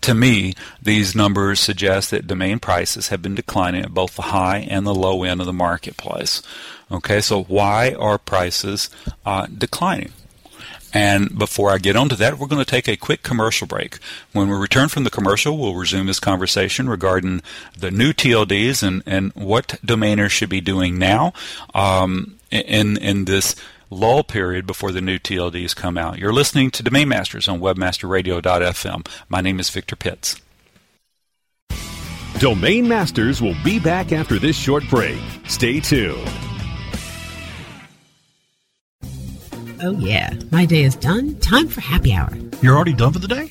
to 0.00 0.14
me, 0.14 0.54
these 0.80 1.14
numbers 1.14 1.60
suggest 1.60 2.10
that 2.10 2.26
domain 2.26 2.58
prices 2.58 3.08
have 3.08 3.20
been 3.20 3.34
declining 3.34 3.82
at 3.84 3.92
both 3.92 4.16
the 4.16 4.22
high 4.22 4.60
and 4.60 4.86
the 4.86 4.94
low 4.94 5.24
end 5.24 5.40
of 5.40 5.46
the 5.46 5.52
marketplace. 5.52 6.42
Okay, 6.90 7.20
so 7.20 7.42
why 7.42 7.92
are 7.92 8.16
prices 8.16 8.88
uh, 9.26 9.46
declining? 9.46 10.12
And 10.94 11.38
before 11.38 11.70
I 11.70 11.76
get 11.76 11.96
onto 11.96 12.16
that, 12.16 12.38
we're 12.38 12.46
going 12.46 12.64
to 12.64 12.70
take 12.70 12.88
a 12.88 12.96
quick 12.96 13.22
commercial 13.22 13.66
break. 13.66 13.98
When 14.32 14.48
we 14.48 14.56
return 14.56 14.88
from 14.88 15.04
the 15.04 15.10
commercial, 15.10 15.58
we'll 15.58 15.74
resume 15.74 16.06
this 16.06 16.20
conversation 16.20 16.88
regarding 16.88 17.42
the 17.78 17.90
new 17.90 18.14
TLDs 18.14 18.82
and, 18.82 19.02
and 19.04 19.32
what 19.34 19.78
domainers 19.84 20.30
should 20.30 20.48
be 20.50 20.62
doing 20.62 20.98
now 20.98 21.34
um, 21.74 22.38
in, 22.50 22.96
in 22.96 23.26
this 23.26 23.54
lull 23.92 24.24
period 24.24 24.66
before 24.66 24.90
the 24.90 25.00
new 25.00 25.18
TLDs 25.18 25.76
come 25.76 25.98
out. 25.98 26.18
You're 26.18 26.32
listening 26.32 26.70
to 26.72 26.82
Domain 26.82 27.08
Masters 27.08 27.48
on 27.48 27.60
webmasterradio.fm. 27.60 29.06
My 29.28 29.40
name 29.40 29.60
is 29.60 29.70
Victor 29.70 29.96
Pitts. 29.96 30.40
Domain 32.38 32.88
Masters 32.88 33.40
will 33.40 33.54
be 33.62 33.78
back 33.78 34.10
after 34.10 34.38
this 34.38 34.56
short 34.56 34.82
break. 34.88 35.20
Stay 35.46 35.78
tuned. 35.78 36.28
Oh, 39.84 39.96
yeah. 39.98 40.32
My 40.50 40.64
day 40.64 40.82
is 40.82 40.96
done. 40.96 41.38
Time 41.40 41.68
for 41.68 41.80
happy 41.80 42.12
hour. 42.12 42.32
You're 42.62 42.74
already 42.74 42.94
done 42.94 43.12
for 43.12 43.18
the 43.18 43.28
day? 43.28 43.50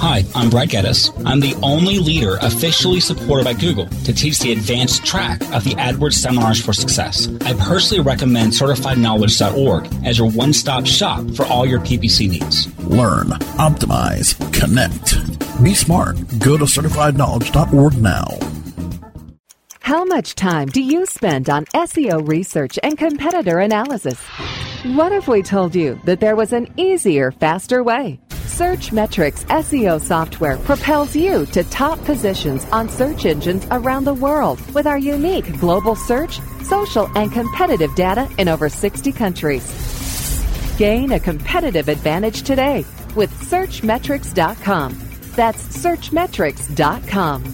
Hi, 0.00 0.24
I'm 0.34 0.48
Brad 0.48 0.70
Geddes. 0.70 1.12
I'm 1.26 1.40
the 1.40 1.54
only 1.62 1.98
leader 1.98 2.38
officially 2.40 3.00
supported 3.00 3.44
by 3.44 3.52
Google 3.52 3.86
to 3.86 4.14
teach 4.14 4.38
the 4.38 4.50
advanced 4.50 5.04
track 5.04 5.42
of 5.52 5.62
the 5.62 5.72
AdWords 5.72 6.14
Seminars 6.14 6.58
for 6.58 6.72
Success. 6.72 7.28
I 7.44 7.52
personally 7.52 8.02
recommend 8.02 8.52
CertifiedKnowledge.org 8.52 10.06
as 10.06 10.16
your 10.16 10.30
one-stop 10.30 10.86
shop 10.86 11.30
for 11.32 11.44
all 11.44 11.66
your 11.66 11.80
PPC 11.80 12.30
needs. 12.30 12.66
Learn, 12.84 13.26
optimize, 13.58 14.34
connect. 14.54 15.62
Be 15.62 15.74
smart. 15.74 16.16
Go 16.38 16.56
to 16.56 16.64
CertifiedKnowledge.org 16.64 17.98
now. 17.98 18.26
How 19.80 20.06
much 20.06 20.34
time 20.34 20.68
do 20.68 20.80
you 20.80 21.04
spend 21.04 21.50
on 21.50 21.66
SEO 21.66 22.26
research 22.26 22.78
and 22.82 22.96
competitor 22.96 23.58
analysis? 23.58 24.18
What 24.94 25.12
if 25.12 25.28
we 25.28 25.42
told 25.42 25.74
you 25.74 26.00
that 26.06 26.20
there 26.20 26.36
was 26.36 26.54
an 26.54 26.72
easier, 26.78 27.32
faster 27.32 27.82
way? 27.82 28.18
Searchmetrics 28.60 29.46
SEO 29.46 29.98
software 29.98 30.58
propels 30.58 31.16
you 31.16 31.46
to 31.46 31.64
top 31.64 31.98
positions 32.04 32.66
on 32.66 32.90
search 32.90 33.24
engines 33.24 33.66
around 33.70 34.04
the 34.04 34.12
world 34.12 34.60
with 34.74 34.86
our 34.86 34.98
unique 34.98 35.58
global 35.58 35.96
search, 35.96 36.40
social, 36.64 37.08
and 37.16 37.32
competitive 37.32 37.94
data 37.94 38.28
in 38.36 38.48
over 38.48 38.68
60 38.68 39.12
countries. 39.12 39.64
Gain 40.76 41.12
a 41.12 41.18
competitive 41.18 41.88
advantage 41.88 42.42
today 42.42 42.84
with 43.16 43.32
Searchmetrics.com. 43.32 44.92
That's 45.34 45.78
Searchmetrics.com. 45.78 47.44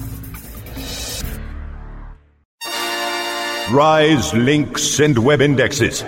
Rise 3.72 4.34
links 4.34 4.98
and 4.98 5.16
web 5.16 5.40
indexes. 5.40 6.02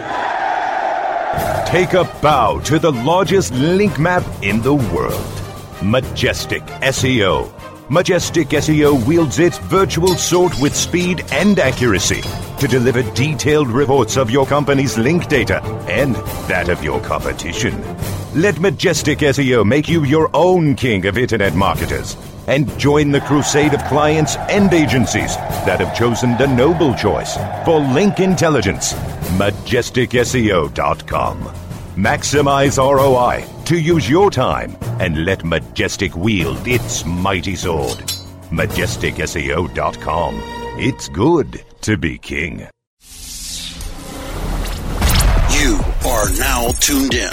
Take 1.69 1.93
a 1.93 2.05
bow 2.23 2.61
to 2.61 2.79
the 2.79 2.91
largest 2.91 3.53
link 3.53 3.99
map 3.99 4.25
in 4.41 4.63
the 4.63 4.73
world. 4.73 5.43
Majestic 5.83 6.63
SEO. 6.63 7.53
Majestic 7.91 8.49
SEO 8.49 9.07
wields 9.07 9.39
its 9.39 9.59
virtual 9.59 10.15
sword 10.15 10.55
with 10.63 10.75
speed 10.75 11.27
and 11.31 11.59
accuracy 11.59 12.23
to 12.59 12.69
deliver 12.69 13.03
detailed 13.13 13.69
reports 13.69 14.17
of 14.17 14.31
your 14.31 14.47
company's 14.47 14.97
link 14.97 15.29
data 15.29 15.63
and 15.91 16.17
that 16.49 16.71
of 16.71 16.83
your 16.83 17.03
competition. 17.03 17.79
Let 18.35 18.59
Majestic 18.61 19.19
SEO 19.19 19.67
make 19.67 19.91
you 19.91 20.05
your 20.05 20.31
own 20.33 20.75
king 20.75 21.05
of 21.05 21.19
internet 21.19 21.55
marketers 21.55 22.17
and 22.47 22.67
join 22.79 23.11
the 23.11 23.21
crusade 23.21 23.75
of 23.75 23.85
clients 23.85 24.37
and 24.49 24.73
agencies 24.73 25.37
that 25.67 25.81
have 25.81 25.95
chosen 25.95 26.35
the 26.39 26.47
noble 26.47 26.95
choice 26.95 27.37
for 27.67 27.79
link 27.79 28.21
intelligence. 28.21 28.95
MajesticSEO.com. 29.37 31.39
Maximize 31.97 32.79
ROI 32.79 33.45
to 33.65 33.79
use 33.79 34.09
your 34.09 34.31
time 34.31 34.77
and 35.01 35.25
let 35.25 35.45
Majestic 35.45 36.15
wield 36.17 36.65
its 36.67 37.05
mighty 37.05 37.57
sword. 37.57 37.99
MajesticSEO.com. 38.51 40.35
It's 40.81 41.09
good 41.09 41.65
to 41.83 41.97
be 41.97 42.19
king. 42.19 42.69
You 45.51 45.81
are 46.07 46.31
now 46.39 46.69
tuned 46.79 47.15
in 47.15 47.31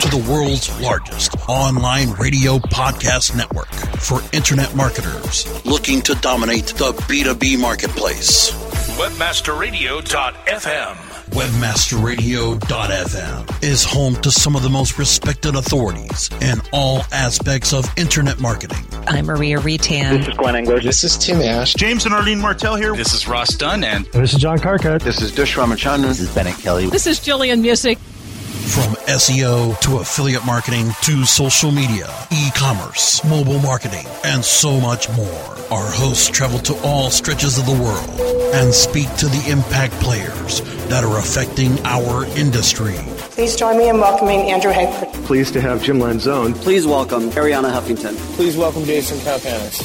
to 0.00 0.08
the 0.10 0.22
world's 0.30 0.68
largest 0.82 1.34
online 1.48 2.10
radio 2.12 2.58
podcast 2.58 3.34
network 3.34 3.70
for 3.98 4.20
internet 4.34 4.74
marketers 4.76 5.46
looking 5.64 6.02
to 6.02 6.14
dominate 6.16 6.66
the 6.66 6.92
B2B 6.92 7.58
marketplace. 7.58 8.50
Webmasterradio.fm. 8.98 11.13
Webmasterradio.fm 11.30 13.62
is 13.64 13.82
home 13.82 14.14
to 14.16 14.30
some 14.30 14.54
of 14.54 14.62
the 14.62 14.68
most 14.68 14.98
respected 14.98 15.54
authorities 15.54 16.28
in 16.42 16.60
all 16.72 17.02
aspects 17.12 17.72
of 17.72 17.86
internet 17.96 18.40
marketing. 18.40 18.84
I'm 19.06 19.24
Maria 19.26 19.58
Retan. 19.58 20.18
This 20.18 20.28
is 20.28 20.34
Glenn 20.34 20.54
Engler. 20.54 20.80
This 20.80 21.02
is 21.02 21.16
Tim 21.16 21.40
Ash. 21.40 21.72
James 21.74 22.04
and 22.04 22.14
Arlene 22.14 22.38
Martell 22.38 22.76
here. 22.76 22.94
This 22.94 23.14
is 23.14 23.26
Ross 23.26 23.54
Dunn. 23.54 23.84
And 23.84 24.04
this 24.06 24.34
is 24.34 24.40
John 24.40 24.58
Carcutt. 24.58 25.02
This 25.02 25.22
is 25.22 25.34
Dush 25.34 25.56
Ramachandran. 25.56 26.02
This 26.02 26.20
is 26.20 26.34
Bennett 26.34 26.58
Kelly. 26.58 26.90
This 26.90 27.06
is 27.06 27.18
Gillian 27.20 27.62
Muessig. 27.62 27.96
From 27.96 28.94
SEO 29.06 29.78
to 29.80 29.98
affiliate 29.98 30.44
marketing 30.44 30.90
to 31.02 31.24
social 31.24 31.70
media, 31.70 32.08
e 32.32 32.50
commerce, 32.54 33.22
mobile 33.24 33.60
marketing, 33.60 34.06
and 34.24 34.44
so 34.44 34.80
much 34.80 35.08
more. 35.10 35.56
Our 35.70 35.90
hosts 35.90 36.28
travel 36.28 36.58
to 36.60 36.74
all 36.82 37.10
stretches 37.10 37.58
of 37.58 37.66
the 37.66 37.72
world 37.72 38.20
and 38.54 38.72
speak 38.72 39.12
to 39.16 39.26
the 39.26 39.50
impact 39.50 39.92
players 39.94 40.60
that 40.88 41.04
are 41.04 41.18
affecting 41.18 41.78
our 41.84 42.24
industry. 42.36 42.96
Please 43.34 43.56
join 43.56 43.76
me 43.78 43.88
in 43.88 43.98
welcoming 43.98 44.50
Andrew 44.50 44.70
Hagford. 44.72 45.12
Pleased 45.24 45.52
to 45.54 45.60
have 45.60 45.82
Jim 45.82 45.98
Lanzone. 45.98 46.54
Please 46.54 46.86
welcome 46.86 47.30
Arianna 47.30 47.72
Huffington. 47.72 48.14
Please 48.36 48.56
welcome 48.56 48.84
Jason 48.84 49.18
Calacanis. 49.18 49.82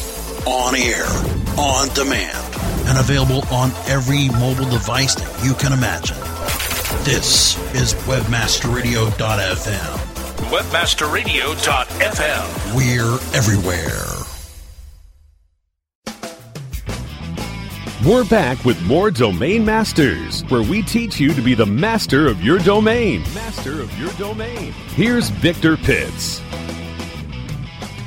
On 0.47 0.75
air, 0.75 1.05
on 1.57 1.89
demand, 1.95 2.37
and 2.87 2.97
available 2.97 3.43
on 3.51 3.71
every 3.87 4.29
mobile 4.39 4.69
device 4.69 5.15
that 5.15 5.43
you 5.45 5.53
can 5.53 5.73
imagine. 5.73 6.17
This 7.03 7.57
is 7.75 7.93
WebmasterRadio.fm. 8.05 9.97
WebmasterRadio.fm. 10.49 12.75
We're 12.75 13.19
everywhere. 13.37 14.18
We're 18.07 18.23
back 18.23 18.63
with 18.63 18.81
more 18.83 19.11
Domain 19.11 19.65
Masters, 19.65 20.43
where 20.43 20.61
we 20.61 20.81
teach 20.81 21.19
you 21.19 21.33
to 21.33 21.41
be 21.41 21.53
the 21.53 21.65
master 21.65 22.27
of 22.27 22.41
your 22.41 22.57
domain. 22.57 23.23
Master 23.35 23.81
of 23.81 23.99
your 23.99 24.09
domain. 24.13 24.71
Here's 24.95 25.27
Victor 25.27 25.75
Pitts. 25.75 26.41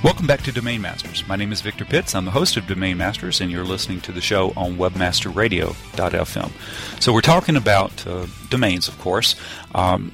Welcome 0.03 0.27
back 0.27 0.41
to 0.45 0.53
Domain 0.53 0.81
Masters. 0.81 1.29
My 1.29 1.37
name 1.37 1.53
is 1.53 1.61
Victor 1.61 1.85
Pitts. 1.85 2.15
I'm 2.15 2.25
the 2.25 2.31
host 2.31 2.57
of 2.57 2.67
Domain 2.67 2.97
Masters, 2.97 3.43
and 3.43 3.51
you're 3.51 3.65
listening 3.65 4.01
to 4.01 4.13
the 4.13 4.23
show 4.23 4.55
on 4.57 4.79
WebmasterRadio.fm. 4.79 7.03
So 7.03 7.13
we're 7.13 7.21
talking 7.21 7.57
about 7.57 8.07
uh, 8.07 8.29
domains, 8.49 8.89
of 8.89 8.99
course. 8.99 9.37
Um, 9.75 10.13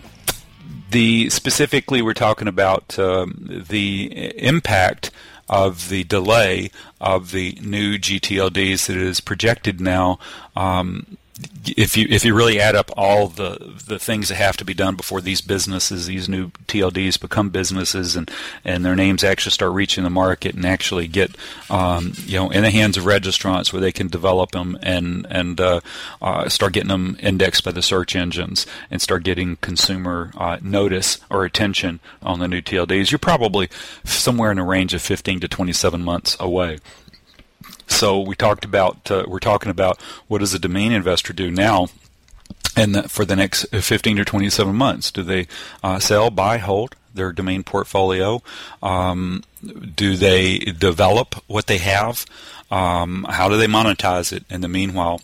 the 0.90 1.30
specifically, 1.30 2.02
we're 2.02 2.14
talking 2.14 2.48
about 2.48 2.98
um, 2.98 3.64
the 3.68 4.32
impact 4.44 5.12
of 5.48 5.88
the 5.88 6.04
delay 6.04 6.70
of 7.00 7.30
the 7.30 7.58
new 7.62 7.98
GTLDs 7.98 8.86
that 8.86 8.96
is 8.96 9.20
projected 9.20 9.80
now. 9.80 10.18
Um, 10.56 11.16
if 11.76 11.96
you 11.96 12.06
if 12.08 12.24
you 12.24 12.34
really 12.34 12.60
add 12.60 12.74
up 12.74 12.90
all 12.96 13.28
the 13.28 13.74
the 13.86 13.98
things 13.98 14.28
that 14.28 14.36
have 14.36 14.56
to 14.56 14.64
be 14.64 14.74
done 14.74 14.96
before 14.96 15.20
these 15.20 15.40
businesses, 15.40 16.06
these 16.06 16.28
new 16.28 16.50
TLDs 16.66 17.20
become 17.20 17.50
businesses, 17.50 18.16
and 18.16 18.30
and 18.64 18.84
their 18.84 18.96
names 18.96 19.24
actually 19.24 19.52
start 19.52 19.72
reaching 19.72 20.04
the 20.04 20.10
market 20.10 20.54
and 20.54 20.64
actually 20.64 21.06
get 21.06 21.34
um, 21.70 22.12
you 22.24 22.38
know 22.38 22.50
in 22.50 22.62
the 22.62 22.70
hands 22.70 22.96
of 22.96 23.04
registrants 23.04 23.72
where 23.72 23.80
they 23.80 23.92
can 23.92 24.08
develop 24.08 24.52
them 24.52 24.78
and 24.82 25.26
and 25.30 25.60
uh, 25.60 25.80
uh, 26.22 26.48
start 26.48 26.72
getting 26.72 26.88
them 26.88 27.16
indexed 27.20 27.64
by 27.64 27.72
the 27.72 27.82
search 27.82 28.16
engines 28.16 28.66
and 28.90 29.02
start 29.02 29.22
getting 29.22 29.56
consumer 29.56 30.32
uh, 30.36 30.58
notice 30.62 31.18
or 31.30 31.44
attention 31.44 32.00
on 32.22 32.38
the 32.38 32.48
new 32.48 32.62
TLDs. 32.62 33.10
You're 33.10 33.18
probably 33.18 33.68
somewhere 34.04 34.50
in 34.50 34.56
the 34.56 34.62
range 34.62 34.94
of 34.94 35.02
15 35.02 35.40
to 35.40 35.48
27 35.48 36.02
months 36.02 36.36
away. 36.40 36.78
So 37.88 38.20
we 38.20 38.36
talked 38.36 38.64
about 38.64 39.10
uh, 39.10 39.24
we're 39.26 39.38
talking 39.40 39.70
about 39.70 40.00
what 40.28 40.38
does 40.38 40.54
a 40.54 40.58
domain 40.58 40.92
investor 40.92 41.32
do 41.32 41.50
now, 41.50 41.88
and 42.76 43.10
for 43.10 43.24
the 43.24 43.34
next 43.34 43.66
15 43.72 44.18
to 44.18 44.24
27 44.24 44.74
months, 44.74 45.10
do 45.10 45.22
they 45.22 45.48
uh, 45.82 45.98
sell, 45.98 46.30
buy, 46.30 46.58
hold 46.58 46.94
their 47.12 47.32
domain 47.32 47.64
portfolio? 47.64 48.42
Um, 48.82 49.42
do 49.96 50.16
they 50.16 50.58
develop 50.58 51.34
what 51.46 51.66
they 51.66 51.78
have? 51.78 52.24
Um, 52.70 53.26
how 53.28 53.48
do 53.48 53.56
they 53.56 53.66
monetize 53.66 54.32
it 54.32 54.44
in 54.48 54.60
the 54.60 54.68
meanwhile? 54.68 55.20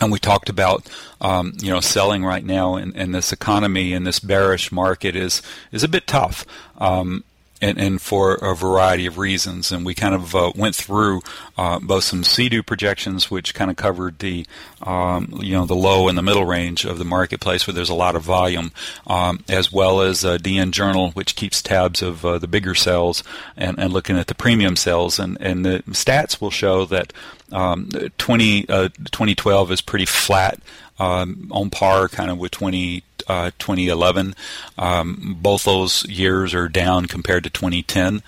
And 0.00 0.12
we 0.12 0.18
talked 0.18 0.48
about, 0.48 0.88
um, 1.20 1.54
you 1.60 1.70
know, 1.70 1.80
selling 1.80 2.24
right 2.24 2.44
now 2.44 2.76
in, 2.76 2.94
in, 2.94 3.12
this 3.12 3.32
economy 3.32 3.92
in 3.92 4.04
this 4.04 4.20
bearish 4.20 4.70
market 4.70 5.16
is 5.16 5.42
is 5.72 5.82
a 5.82 5.88
bit 5.88 6.06
tough. 6.06 6.46
Um, 6.76 7.24
and, 7.60 7.78
and, 7.78 8.00
for 8.00 8.34
a 8.34 8.54
variety 8.54 9.06
of 9.06 9.18
reasons. 9.18 9.72
And 9.72 9.84
we 9.84 9.94
kind 9.94 10.14
of 10.14 10.34
uh, 10.34 10.52
went 10.54 10.74
through 10.74 11.22
uh, 11.56 11.78
both 11.80 12.04
some 12.04 12.22
Sedo 12.22 12.64
projections, 12.64 13.30
which 13.30 13.54
kind 13.54 13.70
of 13.70 13.76
covered 13.76 14.18
the 14.20 14.46
um, 14.82 15.38
you 15.42 15.52
know 15.52 15.64
the 15.64 15.74
low 15.74 16.08
and 16.08 16.16
the 16.16 16.22
middle 16.22 16.44
range 16.44 16.84
of 16.84 16.98
the 16.98 17.04
marketplace, 17.04 17.66
where 17.66 17.74
there's 17.74 17.88
a 17.88 17.94
lot 17.94 18.16
of 18.16 18.22
volume, 18.22 18.72
um, 19.06 19.44
as 19.48 19.72
well 19.72 20.00
as 20.00 20.24
uh, 20.24 20.38
DN 20.38 20.70
Journal, 20.70 21.10
which 21.12 21.36
keeps 21.36 21.62
tabs 21.62 22.02
of 22.02 22.24
uh, 22.24 22.38
the 22.38 22.48
bigger 22.48 22.74
sales 22.74 23.22
and, 23.56 23.78
and 23.78 23.92
looking 23.92 24.16
at 24.16 24.28
the 24.28 24.34
premium 24.34 24.76
sales. 24.76 25.18
And, 25.18 25.36
and 25.40 25.64
the 25.64 25.82
stats 25.88 26.40
will 26.40 26.50
show 26.50 26.84
that 26.86 27.12
um, 27.52 27.88
20, 28.18 28.62
2012 28.64 29.72
is 29.72 29.80
pretty 29.80 30.06
flat. 30.06 30.60
Um, 31.00 31.48
on 31.52 31.70
par 31.70 32.08
kind 32.08 32.28
of 32.28 32.38
with 32.38 32.50
20, 32.50 33.04
uh, 33.28 33.50
2011. 33.58 34.34
Um, 34.76 35.36
both 35.40 35.64
those 35.64 36.04
years 36.06 36.54
are 36.54 36.68
down 36.68 37.06
compared 37.06 37.44
to 37.44 37.50
2010, 37.50 38.22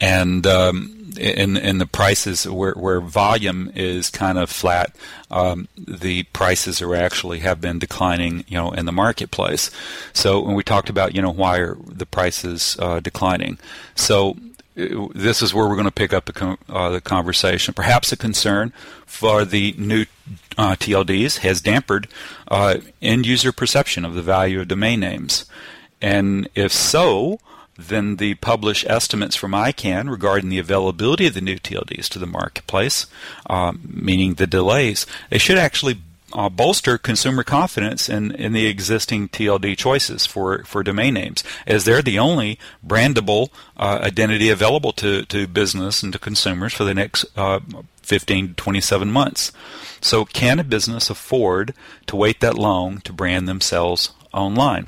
and 0.00 0.46
um, 0.46 1.12
in 1.18 1.56
in 1.56 1.78
the 1.78 1.86
prices 1.86 2.46
where 2.48 2.74
where 2.74 3.00
volume 3.00 3.70
is 3.74 4.10
kind 4.10 4.38
of 4.38 4.50
flat, 4.50 4.94
um, 5.30 5.68
the 5.76 6.24
prices 6.24 6.82
are 6.82 6.94
actually 6.94 7.40
have 7.40 7.60
been 7.60 7.78
declining, 7.78 8.44
you 8.48 8.56
know, 8.56 8.70
in 8.72 8.86
the 8.86 8.92
marketplace. 8.92 9.70
So 10.12 10.40
when 10.40 10.54
we 10.54 10.62
talked 10.62 10.90
about, 10.90 11.14
you 11.14 11.22
know, 11.22 11.30
why 11.30 11.58
are 11.58 11.76
the 11.86 12.06
prices 12.06 12.76
uh, 12.78 13.00
declining? 13.00 13.58
So 13.94 14.36
this 14.74 15.42
is 15.42 15.52
where 15.52 15.68
we're 15.68 15.74
going 15.74 15.84
to 15.84 15.90
pick 15.90 16.12
up 16.12 16.26
the, 16.26 16.58
uh, 16.68 16.90
the 16.90 17.00
conversation. 17.00 17.74
Perhaps 17.74 18.12
a 18.12 18.16
concern 18.16 18.72
for 19.04 19.44
the 19.44 19.74
new 19.76 20.06
uh, 20.56 20.76
TLDs 20.76 21.38
has 21.38 21.60
dampened 21.60 22.06
uh, 22.48 22.76
end 23.02 23.26
user 23.26 23.52
perception 23.52 24.04
of 24.04 24.14
the 24.14 24.22
value 24.22 24.60
of 24.60 24.68
domain 24.68 25.00
names. 25.00 25.44
And 26.00 26.48
if 26.54 26.72
so, 26.72 27.40
then 27.76 28.16
the 28.16 28.34
published 28.34 28.86
estimates 28.88 29.36
from 29.36 29.52
ICANN 29.52 30.10
regarding 30.10 30.50
the 30.50 30.58
availability 30.58 31.26
of 31.26 31.34
the 31.34 31.40
new 31.40 31.56
TLDs 31.56 32.08
to 32.08 32.18
the 32.18 32.26
marketplace, 32.26 33.06
um, 33.48 33.80
meaning 33.84 34.34
the 34.34 34.46
delays, 34.46 35.06
they 35.30 35.38
should 35.38 35.58
actually 35.58 36.00
uh, 36.32 36.48
bolster 36.48 36.98
consumer 36.98 37.42
confidence 37.42 38.08
in, 38.08 38.32
in 38.32 38.52
the 38.52 38.66
existing 38.66 39.28
TLD 39.28 39.76
choices 39.76 40.26
for, 40.26 40.64
for 40.64 40.82
domain 40.82 41.14
names, 41.14 41.44
as 41.66 41.84
they're 41.84 42.02
the 42.02 42.18
only 42.18 42.58
brandable 42.86 43.50
uh, 43.76 44.00
identity 44.02 44.48
available 44.48 44.92
to, 44.92 45.24
to 45.26 45.46
business 45.46 46.02
and 46.02 46.12
to 46.12 46.18
consumers 46.18 46.72
for 46.72 46.84
the 46.84 46.94
next 46.94 47.24
uh, 47.36 47.60
15 48.02 48.48
to 48.48 48.54
27 48.54 49.10
months. 49.10 49.52
So, 50.00 50.24
can 50.24 50.58
a 50.58 50.64
business 50.64 51.10
afford 51.10 51.74
to 52.06 52.16
wait 52.16 52.40
that 52.40 52.56
long 52.56 53.00
to 53.02 53.12
brand 53.12 53.48
themselves 53.48 54.10
online? 54.32 54.86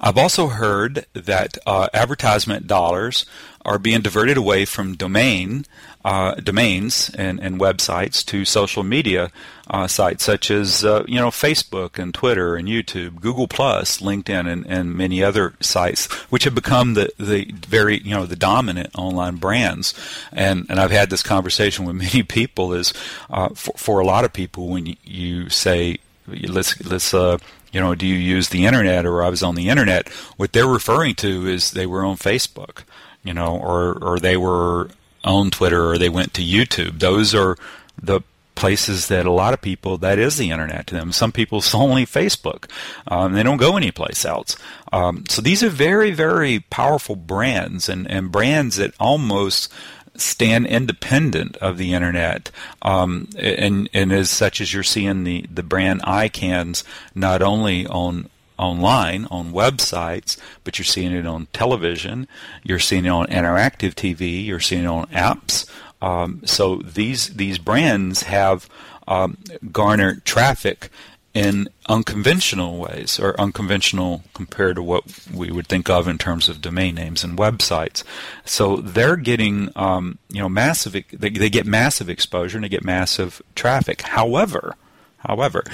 I've 0.00 0.18
also 0.18 0.48
heard 0.48 1.06
that 1.14 1.58
uh, 1.66 1.88
advertisement 1.94 2.66
dollars 2.66 3.24
are 3.64 3.78
being 3.78 4.02
diverted 4.02 4.36
away 4.36 4.64
from 4.64 4.96
domain 4.96 5.64
uh, 6.04 6.34
domains 6.34 7.10
and, 7.14 7.40
and 7.40 7.58
websites 7.58 8.24
to 8.26 8.44
social 8.44 8.82
media 8.82 9.32
uh, 9.70 9.86
sites 9.86 10.22
such 10.22 10.50
as 10.50 10.84
uh, 10.84 11.04
you 11.08 11.16
know 11.16 11.30
Facebook 11.30 11.98
and 11.98 12.12
Twitter 12.12 12.56
and 12.56 12.68
YouTube, 12.68 13.20
Google 13.20 13.48
Plus, 13.48 14.00
LinkedIn, 14.00 14.50
and, 14.50 14.66
and 14.66 14.94
many 14.94 15.22
other 15.22 15.54
sites, 15.60 16.12
which 16.30 16.44
have 16.44 16.54
become 16.54 16.94
the, 16.94 17.10
the 17.18 17.50
very 17.66 18.02
you 18.02 18.14
know 18.14 18.26
the 18.26 18.36
dominant 18.36 18.90
online 18.96 19.36
brands. 19.36 19.94
And 20.32 20.66
and 20.68 20.78
I've 20.78 20.90
had 20.90 21.08
this 21.08 21.22
conversation 21.22 21.86
with 21.86 21.96
many 22.14 22.22
people. 22.22 22.74
Is 22.74 22.92
uh, 23.30 23.50
for, 23.50 23.72
for 23.76 24.00
a 24.00 24.06
lot 24.06 24.24
of 24.24 24.32
people 24.32 24.68
when 24.68 24.96
you, 25.04 25.48
say 25.48 25.98
let's 26.26 26.78
let's 26.84 27.14
uh, 27.14 27.38
you 27.72 27.80
know, 27.80 27.94
do 27.94 28.06
you 28.06 28.14
use 28.14 28.50
the 28.50 28.66
internet 28.66 29.06
or 29.06 29.22
I 29.22 29.30
was 29.30 29.42
on 29.42 29.54
the 29.54 29.68
internet? 29.68 30.08
What 30.36 30.52
they're 30.52 30.66
referring 30.66 31.14
to 31.16 31.46
is 31.46 31.70
they 31.70 31.86
were 31.86 32.04
on 32.04 32.16
Facebook, 32.16 32.84
you 33.22 33.32
know, 33.32 33.56
or 33.56 33.98
or 34.02 34.18
they 34.18 34.36
were 34.36 34.90
on 35.24 35.50
Twitter 35.50 35.90
or 35.90 35.98
they 35.98 36.08
went 36.08 36.34
to 36.34 36.42
YouTube. 36.42 37.00
Those 37.00 37.34
are 37.34 37.56
the 38.00 38.20
places 38.54 39.08
that 39.08 39.26
a 39.26 39.32
lot 39.32 39.52
of 39.52 39.60
people 39.60 39.98
that 39.98 40.18
is 40.18 40.36
the 40.36 40.50
internet 40.50 40.86
to 40.86 40.94
them. 40.94 41.12
Some 41.12 41.32
people 41.32 41.58
it's 41.58 41.74
only 41.74 42.06
Facebook. 42.06 42.70
Um, 43.08 43.32
they 43.32 43.42
don't 43.42 43.56
go 43.56 43.76
anyplace 43.76 44.24
else. 44.24 44.56
Um, 44.92 45.24
so 45.28 45.42
these 45.42 45.62
are 45.62 45.70
very 45.70 46.12
very 46.12 46.60
powerful 46.60 47.16
brands 47.16 47.88
and 47.88 48.08
and 48.10 48.30
brands 48.30 48.76
that 48.76 48.94
almost 49.00 49.72
stand 50.16 50.66
independent 50.66 51.56
of 51.56 51.76
the 51.76 51.92
internet, 51.92 52.50
um, 52.82 53.28
and 53.36 53.88
and 53.92 54.12
as 54.12 54.30
such 54.30 54.60
as 54.60 54.72
you're 54.72 54.82
seeing 54.82 55.24
the 55.24 55.46
the 55.52 55.62
brand 55.62 56.02
icons 56.04 56.84
not 57.14 57.42
only 57.42 57.86
on 57.86 58.28
online 58.58 59.26
on 59.30 59.52
websites, 59.52 60.38
but 60.62 60.78
you're 60.78 60.84
seeing 60.84 61.12
it 61.12 61.26
on 61.26 61.46
television, 61.52 62.28
you're 62.62 62.78
seeing 62.78 63.04
it 63.04 63.10
on 63.10 63.26
interactive 63.26 63.94
TV, 63.94 64.44
you're 64.44 64.60
seeing 64.60 64.84
it 64.84 64.88
on 64.88 65.06
apps. 65.06 65.68
Um, 66.02 66.42
so 66.44 66.76
these 66.76 67.34
these 67.34 67.58
brands 67.58 68.24
have 68.24 68.68
um, 69.08 69.38
garnered 69.72 70.24
traffic 70.24 70.90
in 71.34 71.68
unconventional 71.88 72.78
ways, 72.78 73.18
or 73.18 73.38
unconventional 73.40 74.22
compared 74.34 74.76
to 74.76 74.82
what 74.82 75.02
we 75.34 75.50
would 75.50 75.66
think 75.66 75.90
of 75.90 76.06
in 76.06 76.16
terms 76.16 76.48
of 76.48 76.60
domain 76.60 76.94
names 76.94 77.24
and 77.24 77.36
websites. 77.36 78.04
So 78.44 78.76
they're 78.76 79.16
getting, 79.16 79.70
um, 79.74 80.18
you 80.28 80.40
know, 80.40 80.48
massive. 80.48 80.92
They, 80.92 81.30
they 81.30 81.50
get 81.50 81.66
massive 81.66 82.08
exposure 82.08 82.56
and 82.56 82.64
they 82.64 82.68
get 82.68 82.84
massive 82.84 83.42
traffic. 83.56 84.02
However, 84.02 84.76
however, 85.18 85.64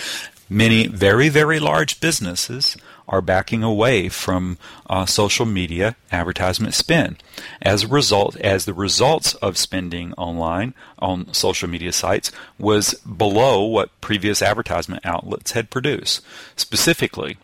many 0.50 0.86
very 0.88 1.30
very 1.30 1.58
large 1.58 2.00
businesses 2.00 2.76
are 3.08 3.22
backing 3.22 3.62
away 3.62 4.08
from 4.08 4.56
uh, 4.88 5.04
social 5.04 5.44
media 5.44 5.96
advertisement 6.12 6.74
spend. 6.74 7.22
As 7.60 7.82
a 7.82 7.88
result, 7.88 8.36
as 8.36 8.64
the 8.64 8.74
results 8.74 9.34
of 9.34 9.58
spending 9.58 10.12
online 10.14 10.74
on 10.98 11.32
social 11.34 11.68
media 11.68 11.92
sites 11.92 12.30
was 12.58 12.94
below 12.94 13.64
what 13.64 14.00
previous 14.00 14.42
advertisement 14.42 15.04
outlets 15.04 15.52
had 15.52 15.70
produced. 15.70 16.22
Specifically, 16.54 17.36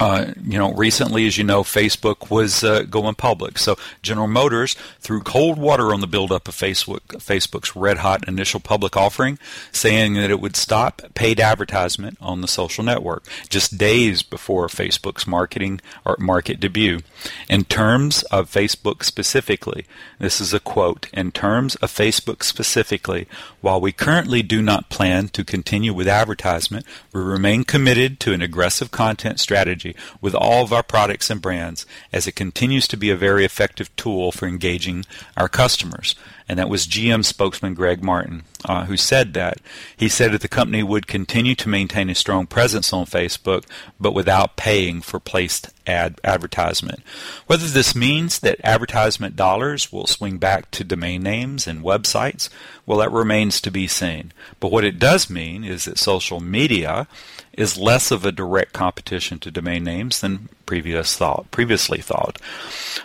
uh, 0.00 0.32
you 0.44 0.58
know, 0.58 0.72
recently, 0.74 1.26
as 1.26 1.36
you 1.36 1.44
know, 1.44 1.62
Facebook 1.62 2.30
was 2.30 2.62
uh, 2.62 2.82
going 2.82 3.16
public. 3.16 3.58
So 3.58 3.76
General 4.02 4.28
Motors 4.28 4.74
threw 5.00 5.20
cold 5.20 5.58
water 5.58 5.92
on 5.92 6.00
the 6.00 6.06
buildup 6.06 6.46
of 6.46 6.54
Facebook, 6.54 7.00
Facebook's 7.18 7.74
red 7.74 7.98
hot 7.98 8.26
initial 8.28 8.60
public 8.60 8.96
offering, 8.96 9.38
saying 9.72 10.14
that 10.14 10.30
it 10.30 10.40
would 10.40 10.56
stop 10.56 11.02
paid 11.14 11.40
advertisement 11.40 12.16
on 12.20 12.40
the 12.40 12.48
social 12.48 12.84
network 12.84 13.26
just 13.48 13.76
days 13.76 14.22
before 14.22 14.68
Facebook's 14.68 15.26
marketing 15.26 15.80
or 16.04 16.16
market 16.18 16.60
debut. 16.60 17.00
In 17.48 17.64
terms 17.64 18.22
of 18.24 18.50
Facebook 18.50 19.02
specifically, 19.02 19.84
this 20.18 20.40
is 20.40 20.54
a 20.54 20.60
quote. 20.60 21.08
In 21.12 21.32
terms 21.32 21.74
of 21.76 21.90
Facebook 21.90 22.42
specifically, 22.44 23.26
while 23.60 23.80
we 23.80 23.90
currently 23.90 24.42
do 24.42 24.62
not 24.62 24.90
plan 24.90 25.28
to 25.28 25.44
continue 25.44 25.92
with 25.92 26.06
advertisement, 26.06 26.84
we 27.12 27.20
remain 27.20 27.64
committed 27.64 28.20
to 28.20 28.32
an 28.32 28.42
aggressive 28.42 28.90
content 28.90 29.40
strategy 29.40 29.87
strategy 29.92 30.18
with 30.20 30.34
all 30.34 30.64
of 30.64 30.72
our 30.72 30.82
products 30.82 31.30
and 31.30 31.40
brands 31.40 31.86
as 32.12 32.26
it 32.26 32.32
continues 32.32 32.88
to 32.88 32.96
be 32.96 33.10
a 33.10 33.16
very 33.16 33.44
effective 33.44 33.94
tool 33.96 34.32
for 34.32 34.46
engaging 34.46 35.04
our 35.36 35.48
customers. 35.48 36.14
And 36.48 36.58
that 36.58 36.68
was 36.68 36.86
GM 36.86 37.24
spokesman 37.24 37.74
Greg 37.74 38.02
Martin, 38.02 38.44
uh, 38.64 38.86
who 38.86 38.96
said 38.96 39.34
that. 39.34 39.58
He 39.96 40.08
said 40.08 40.32
that 40.32 40.40
the 40.40 40.48
company 40.48 40.82
would 40.82 41.06
continue 41.06 41.54
to 41.56 41.68
maintain 41.68 42.08
a 42.08 42.14
strong 42.14 42.46
presence 42.46 42.92
on 42.92 43.04
Facebook, 43.04 43.64
but 44.00 44.14
without 44.14 44.56
paying 44.56 45.02
for 45.02 45.20
placed 45.20 45.70
ad 45.88 46.20
advertisement. 46.22 47.00
Whether 47.46 47.66
this 47.66 47.94
means 47.94 48.38
that 48.40 48.60
advertisement 48.62 49.34
dollars 49.34 49.90
will 49.90 50.06
swing 50.06 50.38
back 50.38 50.70
to 50.72 50.84
domain 50.84 51.22
names 51.22 51.66
and 51.66 51.82
websites, 51.82 52.48
well, 52.86 52.98
that 52.98 53.10
remains 53.10 53.60
to 53.62 53.70
be 53.70 53.88
seen. 53.88 54.32
But 54.60 54.70
what 54.70 54.84
it 54.84 54.98
does 54.98 55.30
mean 55.30 55.64
is 55.64 55.86
that 55.86 55.98
social 55.98 56.40
media 56.40 57.08
is 57.54 57.76
less 57.76 58.10
of 58.10 58.24
a 58.24 58.32
direct 58.32 58.72
competition 58.72 59.38
to 59.40 59.50
domain 59.50 59.82
names 59.82 60.20
than 60.20 60.48
previous 60.64 61.16
thought, 61.16 61.50
previously 61.50 62.00
thought. 62.00 62.40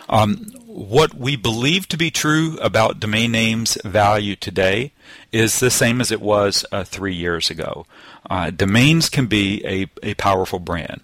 Um, 0.08 0.52
what 0.66 1.14
we 1.14 1.36
believe 1.36 1.88
to 1.88 1.96
be 1.96 2.10
true 2.10 2.58
about 2.60 3.00
domain 3.00 3.32
names 3.32 3.78
value 3.84 4.36
today 4.36 4.92
is 5.32 5.60
the 5.60 5.70
same 5.70 6.00
as 6.00 6.12
it 6.12 6.20
was 6.20 6.64
uh, 6.70 6.84
three 6.84 7.14
years 7.14 7.50
ago. 7.50 7.86
Uh, 8.28 8.50
domains 8.50 9.08
can 9.08 9.26
be 9.26 9.64
a, 9.66 9.88
a 10.02 10.14
powerful 10.14 10.58
brand 10.58 11.00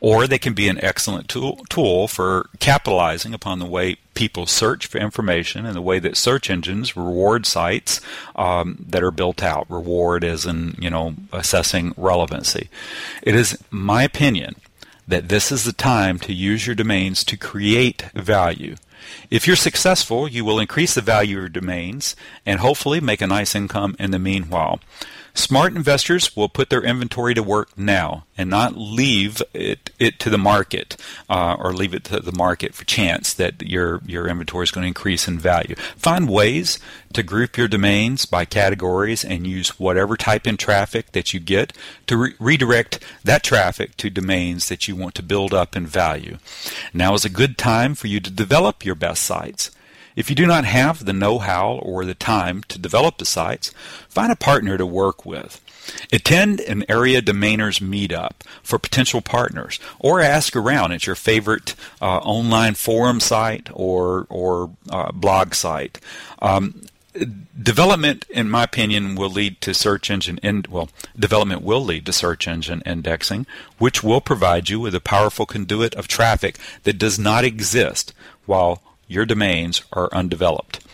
or 0.00 0.26
they 0.26 0.38
can 0.38 0.52
be 0.52 0.68
an 0.68 0.82
excellent 0.84 1.28
tool, 1.28 1.64
tool 1.68 2.06
for 2.06 2.48
capitalizing 2.60 3.32
upon 3.32 3.58
the 3.58 3.66
way 3.66 3.96
people 4.14 4.46
search 4.46 4.86
for 4.86 4.98
information 4.98 5.64
and 5.64 5.74
the 5.74 5.82
way 5.82 5.98
that 5.98 6.16
search 6.16 6.50
engines 6.50 6.96
reward 6.96 7.46
sites 7.46 8.00
um, 8.34 8.84
that 8.88 9.02
are 9.02 9.10
built 9.10 9.42
out. 9.42 9.70
Reward 9.70 10.22
as 10.22 10.44
in, 10.44 10.76
you 10.78 10.90
know, 10.90 11.14
assessing 11.32 11.94
relevancy. 11.96 12.68
It 13.22 13.34
is 13.34 13.58
my 13.70 14.02
opinion 14.02 14.56
that 15.08 15.28
this 15.28 15.50
is 15.52 15.64
the 15.64 15.72
time 15.72 16.18
to 16.18 16.32
use 16.32 16.66
your 16.66 16.74
domains 16.74 17.24
to 17.24 17.36
create 17.36 18.02
value. 18.14 18.76
If 19.30 19.46
you're 19.46 19.56
successful, 19.56 20.28
you 20.28 20.44
will 20.44 20.58
increase 20.58 20.94
the 20.94 21.00
value 21.00 21.36
of 21.36 21.42
your 21.42 21.48
domains 21.48 22.16
and 22.44 22.60
hopefully 22.60 23.00
make 23.00 23.20
a 23.20 23.26
nice 23.26 23.54
income 23.54 23.94
in 23.98 24.10
the 24.10 24.18
meanwhile. 24.18 24.80
Smart 25.36 25.76
investors 25.76 26.34
will 26.34 26.48
put 26.48 26.70
their 26.70 26.82
inventory 26.82 27.34
to 27.34 27.42
work 27.42 27.76
now 27.76 28.24
and 28.38 28.48
not 28.48 28.74
leave 28.74 29.42
it, 29.52 29.90
it 29.98 30.18
to 30.20 30.30
the 30.30 30.38
market 30.38 30.96
uh, 31.28 31.56
or 31.58 31.74
leave 31.74 31.92
it 31.92 32.04
to 32.04 32.20
the 32.20 32.32
market 32.32 32.74
for 32.74 32.86
chance 32.86 33.34
that 33.34 33.60
your, 33.60 34.00
your 34.06 34.28
inventory 34.28 34.64
is 34.64 34.70
going 34.70 34.84
to 34.84 34.88
increase 34.88 35.28
in 35.28 35.38
value. 35.38 35.74
Find 35.94 36.26
ways 36.26 36.78
to 37.12 37.22
group 37.22 37.58
your 37.58 37.68
domains 37.68 38.24
by 38.24 38.46
categories 38.46 39.26
and 39.26 39.46
use 39.46 39.78
whatever 39.78 40.16
type 40.16 40.46
in 40.46 40.56
traffic 40.56 41.12
that 41.12 41.34
you 41.34 41.38
get 41.38 41.74
to 42.06 42.16
re- 42.16 42.34
redirect 42.38 43.04
that 43.22 43.42
traffic 43.42 43.94
to 43.98 44.08
domains 44.08 44.70
that 44.70 44.88
you 44.88 44.96
want 44.96 45.14
to 45.16 45.22
build 45.22 45.52
up 45.52 45.76
in 45.76 45.86
value. 45.86 46.38
Now 46.94 47.12
is 47.12 47.26
a 47.26 47.30
good 47.30 47.58
time 47.58 47.94
for 47.94 48.06
you 48.06 48.20
to 48.20 48.30
develop 48.30 48.86
your 48.86 48.94
best 48.94 49.22
sites. 49.22 49.70
If 50.16 50.30
you 50.30 50.34
do 50.34 50.46
not 50.46 50.64
have 50.64 51.04
the 51.04 51.12
know 51.12 51.38
how 51.38 51.74
or 51.74 52.04
the 52.04 52.14
time 52.14 52.62
to 52.68 52.78
develop 52.78 53.18
the 53.18 53.26
sites, 53.26 53.70
find 54.08 54.32
a 54.32 54.36
partner 54.36 54.78
to 54.78 54.86
work 54.86 55.26
with. 55.26 55.60
Attend 56.12 56.58
an 56.60 56.84
area 56.88 57.22
domainers 57.22 57.80
meetup 57.80 58.32
for 58.62 58.78
potential 58.78 59.20
partners, 59.20 59.78
or 60.00 60.20
ask 60.20 60.56
around 60.56 60.92
at 60.92 61.06
your 61.06 61.14
favorite 61.14 61.76
uh, 62.02 62.16
online 62.18 62.74
forum 62.74 63.20
site 63.20 63.68
or 63.72 64.26
or 64.28 64.70
uh, 64.90 65.12
blog 65.12 65.54
site. 65.54 66.00
Um, 66.40 66.86
development, 67.60 68.26
in 68.28 68.50
my 68.50 68.64
opinion, 68.64 69.14
will 69.14 69.30
lead 69.30 69.60
to 69.62 69.74
search 69.74 70.10
engine 70.10 70.38
in, 70.42 70.64
well, 70.68 70.88
development 71.18 71.62
will 71.62 71.84
lead 71.84 72.06
to 72.06 72.12
search 72.12 72.46
engine 72.48 72.82
indexing, 72.84 73.46
which 73.78 74.02
will 74.02 74.20
provide 74.20 74.68
you 74.68 74.80
with 74.80 74.94
a 74.94 75.00
powerful 75.00 75.46
conduit 75.46 75.94
of 75.94 76.08
traffic 76.08 76.58
that 76.82 76.98
does 76.98 77.18
not 77.18 77.44
exist 77.44 78.12
while 78.44 78.82
your 79.08 79.26
domains 79.26 79.82
are 79.92 80.08
undeveloped. 80.12 80.85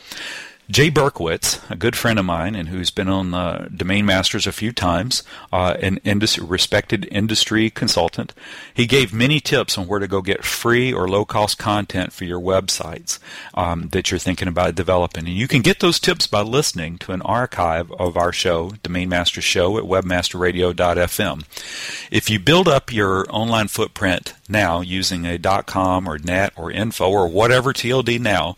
Jay 0.73 0.91
Berkowitz, 0.91 1.61
a 1.71 1.77
good 1.77 1.95
friend 1.95 2.19
of 2.19 2.25
mine 2.25 2.55
and 2.55 2.71
who's 2.71 2.91
been 2.91 3.07
on 3.07 3.35
uh, 3.35 3.69
Domain 3.77 4.07
Masters 4.07 4.47
a 4.47 4.53
few 4.53 4.73
times, 4.73 5.23
uh, 5.53 5.77
an 5.83 6.01
industry, 6.03 6.43
respected 6.43 7.07
industry 7.11 7.69
consultant, 7.69 8.33
he 8.73 8.87
gave 8.87 9.13
many 9.13 9.39
tips 9.39 9.77
on 9.77 9.87
where 9.87 9.99
to 9.99 10.09
go 10.09 10.23
get 10.23 10.45
free 10.45 10.91
or 10.91 11.07
low 11.07 11.27
cost 11.27 11.59
content 11.59 12.11
for 12.11 12.25
your 12.25 12.41
websites 12.41 13.19
um, 13.53 13.89
that 13.89 14.11
you're 14.11 14.17
thinking 14.17 14.49
about 14.49 14.75
developing. 14.75 15.27
And 15.27 15.37
you 15.37 15.47
can 15.47 15.61
get 15.61 15.81
those 15.81 16.01
tips 16.01 16.27
by 16.27 16.41
listening 16.41 16.97
to 17.01 17.13
an 17.13 17.21
archive 17.21 17.93
of 17.93 18.17
our 18.17 18.33
show, 18.33 18.71
Domain 18.83 19.11
Masters 19.11 19.45
Show, 19.45 19.77
at 19.77 19.85
webmasterradio.fm. 19.85 22.09
If 22.11 22.31
you 22.31 22.41
build 22.41 22.67
up 22.67 22.91
your 22.91 23.27
online 23.29 23.69
footprint 23.69 24.33
now 24.49 24.81
using 24.81 25.27
a 25.27 25.39
.com 25.67 26.09
or 26.09 26.17
net 26.17 26.55
or 26.57 26.71
info 26.71 27.11
or 27.11 27.29
whatever 27.29 27.75
TLD 27.75 28.19
now, 28.19 28.57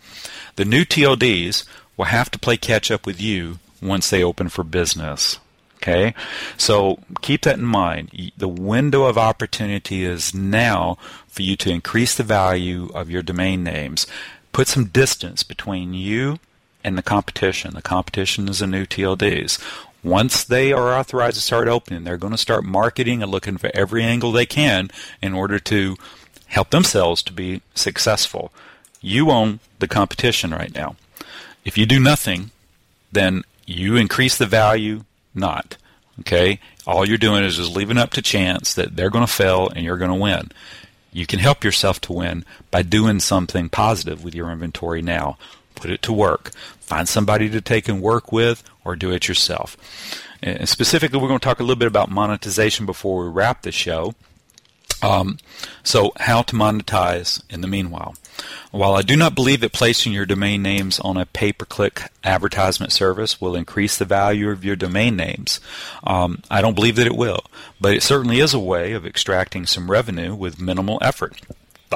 the 0.55 0.65
new 0.65 0.85
TLDs 0.85 1.65
will 1.97 2.07
have 2.07 2.31
to 2.31 2.39
play 2.39 2.57
catch 2.57 2.91
up 2.91 3.07
with 3.07 3.21
you 3.21 3.59
once 3.81 4.11
they 4.11 4.23
open 4.23 4.49
for 4.49 4.65
business. 4.65 5.39
Okay? 5.77 6.15
So 6.57 7.01
keep 7.21 7.43
that 7.43 7.59
in 7.59 7.65
mind. 7.65 8.33
The 8.37 8.49
window 8.49 9.05
of 9.05 9.19
opportunity 9.19 10.05
is 10.05 10.35
now 10.35 10.97
for 11.29 11.43
you 11.43 11.57
to 11.57 11.71
increase 11.71 12.15
the 12.15 12.23
value 12.23 12.91
of 12.95 13.11
your 13.11 13.23
domain 13.23 13.63
names. 13.63 14.07
Put 14.53 14.69
some 14.69 14.87
distance 14.87 15.43
between 15.43 15.93
you 15.93 16.39
and 16.83 16.97
the 16.97 17.03
competition. 17.03 17.75
The 17.75 17.83
competition 17.83 18.49
is 18.49 18.61
the 18.61 18.67
new 18.67 18.87
TLDs. 18.87 19.63
Once 20.03 20.45
they 20.45 20.73
are 20.73 20.95
authorized 20.95 21.37
to 21.37 21.43
start 21.43 21.67
opening, 21.67 22.05
they're 22.05 22.17
going 22.17 22.31
to 22.31 22.39
start 22.39 22.63
marketing 22.65 23.23
and 23.23 23.31
looking 23.31 23.57
for 23.57 23.71
every 23.75 24.03
angle 24.03 24.33
they 24.33 24.47
can 24.47 24.91
in 25.23 25.35
order 25.35 25.59
to 25.59 25.97
help 26.47 26.71
themselves 26.71 27.23
to 27.23 27.33
be 27.33 27.63
successful. 27.75 28.53
You 29.01 29.31
own 29.31 29.61
the 29.79 29.89
competition 29.89 30.51
right 30.51 30.75
now. 30.75 30.97
If 31.65 31.79
you 31.79 31.87
do 31.87 31.99
nothing, 31.99 32.51
then 33.13 33.43
you 33.67 33.97
increase 33.97 34.37
the 34.37 34.47
value 34.47 35.05
not. 35.35 35.77
Okay? 36.21 36.61
All 36.87 37.07
you're 37.07 37.19
doing 37.19 37.45
is 37.45 37.57
just 37.57 37.75
leaving 37.75 37.99
up 37.99 38.11
to 38.11 38.23
chance 38.23 38.75
that 38.75 38.97
they're 38.97 39.11
going 39.11 39.27
to 39.27 39.33
fail 39.33 39.69
and 39.75 39.85
you're 39.85 39.97
going 39.97 40.11
to 40.11 40.17
win. 40.17 40.51
You 41.13 41.27
can 41.27 41.39
help 41.39 41.65
yourself 41.65 42.01
to 42.03 42.13
win 42.13 42.45
by 42.71 42.83
doing 42.83 43.21
something 43.21 43.69
positive 43.69 44.25
with 44.25 44.35
your 44.35 44.51
inventory 44.51 45.01
now. 45.01 45.39
Put 45.75 45.91
it 45.91 46.03
to 46.03 46.13
work. 46.13 46.51
Find 46.81 47.09
somebody 47.09 47.49
to 47.51 47.61
take 47.61 47.89
and 47.89 48.03
work 48.03 48.31
with 48.31 48.63
or 48.85 48.97
do 48.97 49.11
it 49.13 49.29
yourself. 49.29 49.77
And 50.43 50.69
specifically, 50.69 51.19
we're 51.19 51.29
going 51.29 51.41
to 51.41 51.45
talk 51.45 51.61
a 51.61 51.63
little 51.63 51.79
bit 51.79 51.89
about 51.89 52.11
monetization 52.11 52.85
before 52.85 53.25
we 53.25 53.31
wrap 53.31 53.63
the 53.63 53.73
show. 53.73 54.15
Um, 55.03 55.39
so, 55.83 56.13
how 56.19 56.43
to 56.43 56.57
monetize 56.57 57.43
in 57.51 57.61
the 57.61 57.69
meanwhile. 57.69 58.15
While 58.71 58.95
I 58.95 59.03
do 59.03 59.17
not 59.17 59.35
believe 59.35 59.61
that 59.61 59.73
placing 59.73 60.13
your 60.13 60.27
domain 60.27 60.63
names 60.63 60.99
on 61.01 61.17
a 61.17 61.27
pay 61.27 61.53
per 61.53 61.65
click 61.65 62.11
advertisement 62.25 62.91
service 62.91 63.41
will 63.41 63.55
increase 63.55 63.97
the 63.97 64.05
value 64.05 64.51
of 64.51 64.65
your 64.65 64.77
domain 64.77 65.17
names, 65.17 65.61
um, 66.05 66.43
I 66.51 66.61
don't 66.61 66.75
believe 66.75 66.97
that 66.97 67.07
it 67.07 67.17
will. 67.17 67.45
But 67.81 67.95
it 67.95 68.03
certainly 68.03 68.41
is 68.41 68.55
a 68.55 68.59
way 68.59 68.93
of 68.93 69.07
extracting 69.07 69.67
some 69.67 69.91
revenue 69.91 70.35
with 70.35 70.61
minimal 70.61 70.99
effort. 71.01 71.41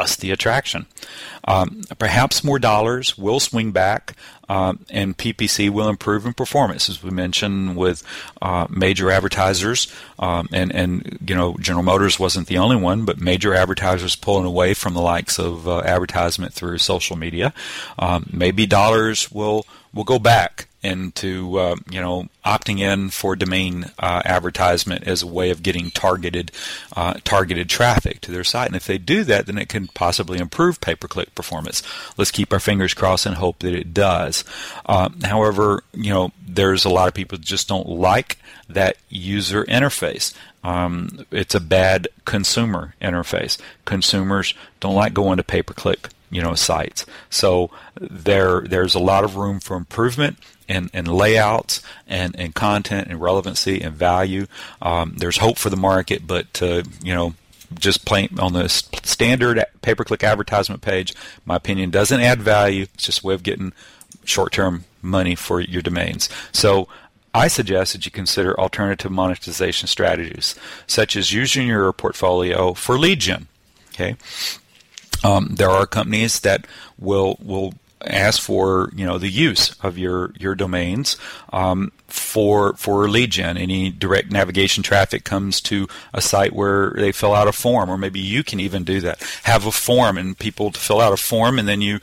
The 0.07 0.31
attraction. 0.31 0.87
Um, 1.45 1.83
perhaps 1.99 2.45
more 2.45 2.59
dollars 2.59 3.17
will 3.17 3.41
swing 3.41 3.73
back, 3.73 4.15
um, 4.49 4.85
and 4.91 5.17
PPC 5.17 5.71
will 5.71 5.89
improve 5.89 6.27
in 6.27 6.35
performance, 6.35 6.89
as 6.89 7.03
we 7.03 7.11
mentioned 7.11 7.77
with 7.77 8.03
uh, 8.43 8.67
major 8.69 9.11
advertisers. 9.11 9.93
Um, 10.19 10.49
and 10.53 10.75
and 10.75 11.19
you 11.27 11.35
know, 11.35 11.57
General 11.59 11.85
Motors 11.85 12.19
wasn't 12.19 12.49
the 12.49 12.59
only 12.59 12.77
one, 12.77 13.05
but 13.05 13.19
major 13.19 13.55
advertisers 13.55 14.17
pulling 14.17 14.45
away 14.45 14.75
from 14.75 14.95
the 14.95 15.01
likes 15.01 15.39
of 15.39 15.67
uh, 15.67 15.81
advertisement 15.81 16.53
through 16.53 16.79
social 16.79 17.17
media. 17.17 17.53
Um, 17.99 18.29
maybe 18.33 18.67
dollars 18.67 19.31
will 19.33 19.67
will 19.93 20.05
go 20.05 20.19
back 20.19 20.68
into 20.83 21.59
uh, 21.59 21.77
you 21.91 22.01
know 22.01 22.29
opting 22.45 22.79
in 22.79 23.11
for 23.11 23.35
domain 23.35 23.87
uh, 23.99 24.23
advertisement 24.25 25.07
as 25.07 25.23
a 25.23 25.27
way 25.27 25.51
of 25.51 25.63
getting 25.63 25.91
targeted 25.91 26.53
uh, 26.97 27.15
targeted 27.25 27.69
traffic 27.69 28.21
to 28.21 28.31
their 28.31 28.45
site. 28.45 28.69
And 28.69 28.77
if 28.77 28.87
they 28.87 28.99
do 28.99 29.25
that, 29.25 29.47
then 29.47 29.59
it 29.59 29.69
can 29.69 29.89
possibly 29.89 30.39
improve 30.39 30.81
pay-per-click 30.81 31.35
performance. 31.35 31.83
Let's 32.17 32.31
keep 32.31 32.53
our 32.53 32.61
fingers 32.61 32.95
crossed 32.95 33.27
and 33.27 33.37
hope 33.37 33.59
that 33.61 33.75
it 33.75 33.93
does. 33.93 34.45
Uh, 34.87 35.09
however, 35.25 35.83
you 35.93 36.13
know 36.13 36.33
there's 36.47 36.85
a 36.85 36.91
lot 36.91 37.09
of 37.09 37.15
people 37.15 37.39
just 37.39 37.69
don't 37.69 37.89
like 37.89 38.39
that 38.69 38.97
user 39.09 39.65
interface. 39.65 40.35
Um, 40.65 41.25
it's 41.31 41.55
a 41.55 41.61
bad 41.61 42.09
consumer 42.25 42.95
interface. 43.01 43.59
Consumers 43.85 44.55
don't 44.81 44.95
like 44.95 45.15
going 45.15 45.39
to 45.39 45.45
pay-per-click 45.45 46.09
you 46.31 46.43
know 46.43 46.55
sites. 46.55 47.07
So 47.31 47.71
there 48.01 48.63
there's 48.63 48.95
a 48.95 49.01
lot 49.01 49.25
of 49.25 49.37
room 49.37 49.61
for 49.61 49.77
improvement 49.77 50.39
in, 50.69 50.91
in 50.93 51.07
layouts 51.07 51.83
and, 52.07 52.39
and 52.39 52.55
content 52.55 53.09
and 53.09 53.21
relevancy 53.21 53.81
and 53.81 53.95
value. 53.95 54.47
Um, 54.83 55.15
there's 55.17 55.39
hope 55.39 55.59
for 55.59 55.71
the 55.71 55.77
market, 55.77 56.27
but 56.27 56.63
uh, 56.63 56.83
you 57.03 57.15
know 57.15 57.35
just 57.75 58.07
plain 58.07 58.31
on 58.39 58.55
the 58.55 58.69
standard 58.69 59.63
pay-per-click 59.83 60.25
advertisement 60.25 60.81
page, 60.81 61.15
my 61.45 61.57
opinion 61.57 61.91
doesn't 61.91 62.21
add 62.21 62.41
value. 62.41 62.85
It's 62.95 63.05
just 63.05 63.23
a 63.23 63.27
way 63.27 63.35
of 63.35 63.43
getting 63.43 63.75
short-term 64.25 64.85
money 65.03 65.35
for 65.35 65.61
your 65.61 65.83
domains. 65.83 66.31
So 66.51 66.89
I 67.35 67.49
suggest 67.49 67.93
that 67.93 68.07
you 68.07 68.11
consider 68.11 68.59
alternative 68.59 69.11
monetization 69.11 69.87
strategies, 69.87 70.55
such 70.87 71.15
as 71.15 71.33
using 71.33 71.67
your 71.67 71.93
portfolio 71.93 72.73
for 72.73 72.99
lead 72.99 73.21
gen. 73.21 73.49
Okay, 73.91 74.17
um, 75.25 75.55
there 75.57 75.71
are 75.71 75.87
companies 75.87 76.41
that 76.41 76.67
will 76.99 77.39
will 77.43 77.75
ask 78.07 78.41
for 78.41 78.91
you 78.95 79.05
know 79.05 79.19
the 79.19 79.29
use 79.29 79.75
of 79.83 79.99
your 79.99 80.33
your 80.39 80.55
domains 80.55 81.17
um, 81.53 81.93
for 82.07 82.75
for 82.75 83.09
lead 83.09 83.31
gen. 83.31 83.57
Any 83.57 83.91
direct 83.91 84.31
navigation 84.31 84.83
traffic 84.83 85.25
comes 85.25 85.61
to 85.63 85.89
a 86.13 86.21
site 86.21 86.53
where 86.53 86.91
they 86.91 87.13
fill 87.13 87.35
out 87.35 87.49
a 87.49 87.53
form, 87.53 87.91
or 87.91 87.99
maybe 87.99 88.21
you 88.21 88.45
can 88.45 88.61
even 88.61 88.85
do 88.85 89.01
that. 89.01 89.23
Have 89.45 89.67
a 89.67 89.73
form 89.73 90.19
and 90.19 90.39
people 90.39 90.71
to 90.71 90.79
fill 90.79 91.01
out 91.01 91.13
a 91.13 91.17
form, 91.17 91.59
and 91.59 91.69
then 91.69 91.81
you 91.81 92.01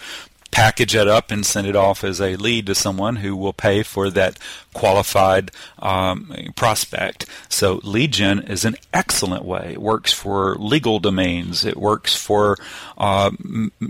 package 0.52 0.96
it 0.96 1.08
up 1.08 1.32
and 1.32 1.46
send 1.46 1.68
it 1.68 1.76
off 1.76 2.04
as 2.04 2.22
a 2.22 2.36
lead 2.38 2.66
to 2.68 2.76
someone 2.76 3.18
who 3.18 3.36
will 3.36 3.54
pay 3.54 3.84
for 3.84 4.10
that 4.10 4.40
qualified 4.74 5.52
um, 5.80 6.34
prospect. 6.56 7.26
So 7.50 7.82
lead 7.84 8.14
gen 8.14 8.40
is 8.40 8.64
an 8.64 8.76
excellent 8.94 9.44
way. 9.44 9.72
It 9.74 9.82
works 9.82 10.14
for 10.14 10.56
legal 10.56 11.00
domains. 11.00 11.66
It 11.66 11.78
works 11.78 12.16
for 12.16 12.58
uh, 12.98 13.32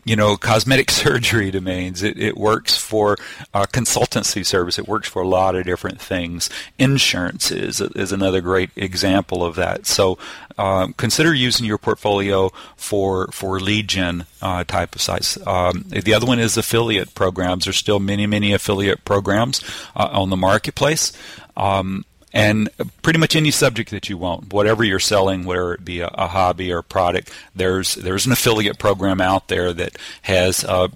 you 0.06 0.16
know 0.16 0.38
cosmetic 0.38 0.90
surgery 1.02 1.52
domains. 1.52 2.02
It, 2.04 2.18
it 2.18 2.38
works 2.38 2.78
for 2.78 3.18
uh, 3.54 3.66
consultancy 3.66 4.46
service. 4.46 4.80
It 4.80 4.88
works 4.88 5.08
for 5.08 5.22
a 5.22 5.28
lot 5.28 5.56
of 5.56 5.66
different 5.66 6.02
things. 6.02 6.50
Insurance 6.80 7.52
is 7.52 7.82
is 7.82 8.12
another 8.12 8.42
great 8.42 8.72
example 8.76 9.44
of 9.44 9.56
that. 9.56 9.86
So 9.86 10.18
um, 10.58 10.94
consider 10.94 11.34
using 11.34 11.66
your 11.66 11.78
portfolio 11.78 12.52
for 12.76 13.28
for 13.32 13.60
lead 13.60 13.88
gen 13.88 14.26
uh, 14.42 14.64
type 14.64 14.96
of 14.96 15.02
sites. 15.02 15.38
Um, 15.46 15.86
the 15.90 16.14
other 16.14 16.26
one 16.26 16.40
is 16.40 16.58
affiliate 16.58 17.16
programs. 17.16 17.66
There's 17.66 17.78
still 17.78 18.00
many 18.00 18.28
many 18.28 18.54
affiliate 18.54 19.06
programs 19.06 19.62
uh, 19.96 20.10
on 20.12 20.30
the 20.30 20.38
marketplace. 20.38 21.12
Um, 21.58 22.06
and 22.34 22.70
pretty 23.02 23.18
much 23.18 23.34
any 23.34 23.50
subject 23.50 23.92
that 23.92 24.10
you 24.10 24.18
want, 24.18 24.52
whatever 24.52 24.84
you're 24.84 25.00
selling, 25.00 25.46
whether 25.46 25.74
it 25.74 25.86
be 25.86 26.02
a, 26.02 26.08
a 26.08 26.28
hobby 26.28 26.70
or 26.70 26.80
a 26.80 26.84
product, 26.84 27.32
there's 27.56 27.96
there's 27.96 28.26
an 28.26 28.34
affiliate 28.34 28.78
program 28.78 29.22
out 29.22 29.48
there 29.48 29.72
that 29.72 29.98
has 30.24 30.66
uh, 30.66 30.90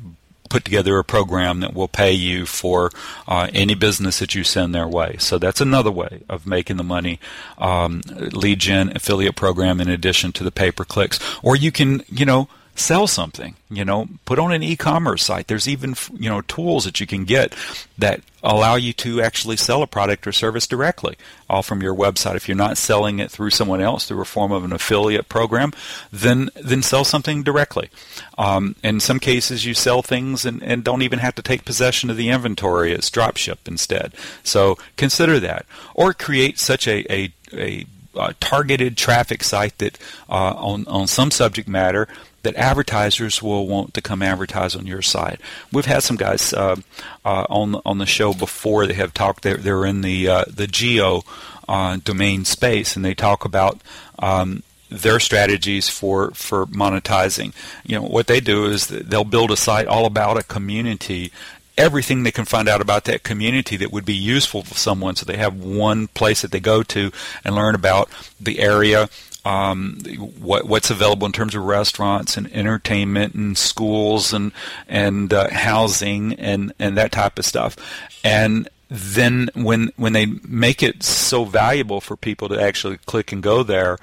put 0.49 0.65
together 0.65 0.97
a 0.97 1.03
program 1.03 1.59
that 1.61 1.73
will 1.73 1.87
pay 1.87 2.11
you 2.11 2.45
for 2.45 2.91
uh, 3.27 3.47
any 3.53 3.75
business 3.75 4.19
that 4.19 4.35
you 4.35 4.43
send 4.43 4.73
their 4.73 4.87
way. 4.87 5.15
So 5.19 5.37
that's 5.37 5.61
another 5.61 5.91
way 5.91 6.21
of 6.27 6.45
making 6.47 6.77
the 6.77 6.83
money. 6.83 7.19
Um, 7.57 8.01
lead 8.09 8.59
gen 8.59 8.95
affiliate 8.95 9.35
program 9.35 9.79
in 9.79 9.89
addition 9.89 10.31
to 10.33 10.43
the 10.43 10.51
pay 10.51 10.71
per 10.71 10.83
clicks, 10.83 11.19
or 11.43 11.55
you 11.55 11.71
can 11.71 12.03
you 12.09 12.25
know 12.25 12.49
sell 12.79 13.07
something 13.07 13.55
you 13.69 13.85
know 13.85 14.07
put 14.25 14.39
on 14.39 14.51
an 14.51 14.63
e-commerce 14.63 15.23
site. 15.23 15.47
There's 15.47 15.67
even 15.67 15.95
you 16.13 16.29
know 16.29 16.41
tools 16.41 16.85
that 16.85 16.99
you 16.99 17.07
can 17.07 17.25
get 17.25 17.53
that 17.97 18.21
allow 18.41 18.75
you 18.75 18.93
to 18.93 19.21
actually 19.21 19.57
sell 19.57 19.81
a 19.81 19.87
product 19.87 20.25
or 20.25 20.31
service 20.31 20.65
directly 20.65 21.17
all 21.49 21.61
from 21.61 21.81
your 21.81 21.93
website. 21.93 22.35
If 22.35 22.47
you're 22.47 22.57
not 22.57 22.77
selling 22.77 23.19
it 23.19 23.29
through 23.29 23.49
someone 23.51 23.81
else 23.81 24.05
through 24.05 24.21
a 24.21 24.25
form 24.25 24.51
of 24.51 24.63
an 24.63 24.73
affiliate 24.73 25.29
program 25.29 25.73
then 26.11 26.49
then 26.55 26.81
sell 26.81 27.03
something 27.03 27.43
directly. 27.43 27.89
Um, 28.37 28.75
in 28.83 28.99
some 28.99 29.19
cases 29.19 29.65
you 29.65 29.73
sell 29.73 30.01
things 30.01 30.45
and, 30.45 30.63
and 30.63 30.83
don't 30.83 31.01
even 31.01 31.19
have 31.19 31.35
to 31.35 31.41
take 31.41 31.65
possession 31.65 32.09
of 32.09 32.17
the 32.17 32.29
inventory. 32.29 32.93
It's 32.93 33.09
dropship 33.09 33.67
instead. 33.67 34.13
So 34.43 34.77
consider 34.95 35.39
that. 35.41 35.65
Or 35.93 36.13
create 36.13 36.59
such 36.59 36.87
a, 36.87 37.05
a, 37.13 37.33
a 37.53 37.85
uh, 38.15 38.33
targeted 38.39 38.97
traffic 38.97 39.43
site 39.43 39.77
that 39.77 39.97
uh, 40.29 40.53
on 40.55 40.85
on 40.87 41.07
some 41.07 41.31
subject 41.31 41.67
matter 41.67 42.07
that 42.43 42.55
advertisers 42.55 43.41
will 43.41 43.67
want 43.67 43.93
to 43.93 44.01
come 44.01 44.21
advertise 44.21 44.75
on 44.75 44.87
your 44.87 45.01
site. 45.01 45.39
We've 45.71 45.85
had 45.85 46.03
some 46.03 46.17
guys 46.17 46.53
uh, 46.53 46.77
uh, 47.25 47.45
on 47.49 47.81
on 47.85 47.97
the 47.97 48.05
show 48.05 48.33
before. 48.33 48.87
They 48.87 48.93
have 48.93 49.13
talked. 49.13 49.43
They're, 49.43 49.57
they're 49.57 49.85
in 49.85 50.01
the 50.01 50.27
uh, 50.27 50.45
the 50.47 50.67
geo 50.67 51.23
uh, 51.67 51.97
domain 52.03 52.45
space, 52.45 52.95
and 52.95 53.03
they 53.03 53.13
talk 53.13 53.45
about. 53.45 53.81
Um, 54.19 54.63
their 54.91 55.19
strategies 55.19 55.87
for, 55.87 56.31
for 56.31 56.65
monetizing. 56.65 57.53
You 57.85 57.97
know 57.97 58.01
what 58.07 58.25
they 58.25 58.39
do 58.39 58.65
is 58.65 58.87
they'll 58.87 59.23
build 59.23 59.51
a 59.51 59.55
site 59.55 59.85
all 59.85 60.07
about 60.07 60.39
a 60.39 60.41
community 60.41 61.31
everything 61.79 62.23
they 62.23 62.31
can 62.31 62.45
find 62.45 62.67
out 62.67 62.81
about 62.81 63.05
that 63.05 63.23
community 63.23 63.77
that 63.77 63.91
would 63.91 64.05
be 64.05 64.13
useful 64.13 64.61
for 64.63 64.75
someone. 64.75 65.15
So 65.15 65.25
they 65.25 65.37
have 65.37 65.55
one 65.55 66.07
place 66.07 66.41
that 66.41 66.51
they 66.51 66.59
go 66.59 66.83
to 66.83 67.11
and 67.45 67.55
learn 67.55 67.73
about 67.73 68.09
the 68.39 68.59
area, 68.59 69.09
um, 69.45 69.99
what, 70.39 70.65
what's 70.65 70.89
available 70.89 71.25
in 71.25 71.31
terms 71.31 71.55
of 71.55 71.63
restaurants 71.63 72.37
and 72.37 72.51
entertainment 72.53 73.33
and 73.33 73.57
schools 73.57 74.33
and 74.33 74.51
and 74.87 75.33
uh, 75.33 75.49
housing 75.49 76.33
and 76.33 76.73
and 76.79 76.97
that 76.97 77.11
type 77.11 77.39
of 77.39 77.45
stuff. 77.45 77.75
And 78.23 78.67
then 78.89 79.49
when 79.55 79.91
when 79.95 80.13
they 80.13 80.25
make 80.25 80.83
it 80.83 81.03
so 81.03 81.45
valuable 81.45 82.01
for 82.01 82.15
people 82.15 82.49
to 82.49 82.61
actually 82.61 82.97
click 82.97 83.31
and 83.31 83.41
go 83.41 83.63
there, 83.63 83.97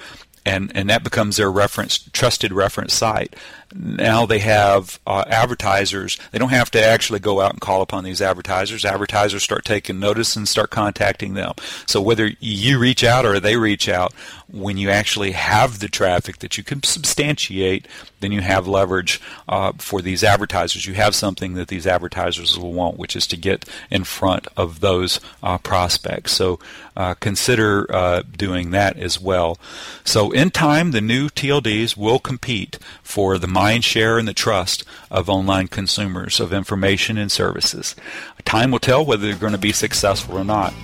and 0.44 0.72
and 0.74 0.88
that 0.88 1.04
becomes 1.04 1.36
their 1.36 1.50
reference 1.50 1.98
trusted 1.98 2.52
reference 2.52 2.94
site 2.94 3.34
now 3.74 4.26
they 4.26 4.38
have 4.38 5.00
uh, 5.06 5.24
advertisers. 5.26 6.18
They 6.32 6.38
don't 6.38 6.50
have 6.50 6.70
to 6.72 6.84
actually 6.84 7.20
go 7.20 7.40
out 7.40 7.52
and 7.52 7.60
call 7.60 7.82
upon 7.82 8.04
these 8.04 8.22
advertisers. 8.22 8.84
Advertisers 8.84 9.42
start 9.42 9.64
taking 9.64 9.98
notice 9.98 10.36
and 10.36 10.48
start 10.48 10.70
contacting 10.70 11.34
them. 11.34 11.54
So 11.86 12.00
whether 12.00 12.32
you 12.40 12.78
reach 12.78 13.02
out 13.02 13.26
or 13.26 13.40
they 13.40 13.56
reach 13.56 13.88
out, 13.88 14.12
when 14.48 14.78
you 14.78 14.90
actually 14.90 15.32
have 15.32 15.80
the 15.80 15.88
traffic 15.88 16.38
that 16.38 16.56
you 16.56 16.62
can 16.62 16.82
substantiate, 16.82 17.88
then 18.20 18.32
you 18.32 18.40
have 18.40 18.68
leverage 18.68 19.20
uh, 19.48 19.72
for 19.78 20.00
these 20.00 20.22
advertisers. 20.22 20.86
You 20.86 20.94
have 20.94 21.14
something 21.14 21.54
that 21.54 21.68
these 21.68 21.86
advertisers 21.86 22.58
will 22.58 22.72
want, 22.72 22.96
which 22.96 23.16
is 23.16 23.26
to 23.28 23.36
get 23.36 23.68
in 23.90 24.04
front 24.04 24.46
of 24.56 24.80
those 24.80 25.20
uh, 25.42 25.58
prospects. 25.58 26.32
So 26.32 26.60
uh, 26.96 27.14
consider 27.14 27.92
uh, 27.92 28.22
doing 28.36 28.70
that 28.70 28.96
as 28.96 29.20
well. 29.20 29.58
So 30.04 30.30
in 30.30 30.50
time, 30.50 30.92
the 30.92 31.00
new 31.00 31.28
TLDs 31.28 31.96
will 31.96 32.18
compete 32.18 32.78
for 33.02 33.38
the 33.38 33.48
mind 33.56 33.82
share 33.82 34.18
and 34.18 34.28
the 34.28 34.34
trust 34.34 34.84
of 35.10 35.30
online 35.30 35.66
consumers 35.66 36.40
of 36.40 36.52
information 36.52 37.16
and 37.16 37.32
services. 37.32 37.96
Time 38.44 38.70
will 38.70 38.78
tell 38.78 39.02
whether 39.02 39.26
they're 39.26 39.34
going 39.34 39.52
to 39.52 39.58
be 39.58 39.72
successful 39.72 40.36
or 40.36 40.44
not. 40.44 40.74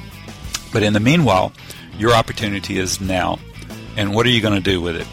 But 0.72 0.82
in 0.82 0.94
the 0.94 1.00
meanwhile, 1.00 1.52
your 1.98 2.14
opportunity 2.14 2.78
is 2.78 2.98
now. 2.98 3.38
And 3.98 4.14
what 4.14 4.24
are 4.24 4.30
you 4.30 4.40
going 4.40 4.54
to 4.54 4.70
do 4.70 4.80
with 4.80 4.96
it? 4.96 5.06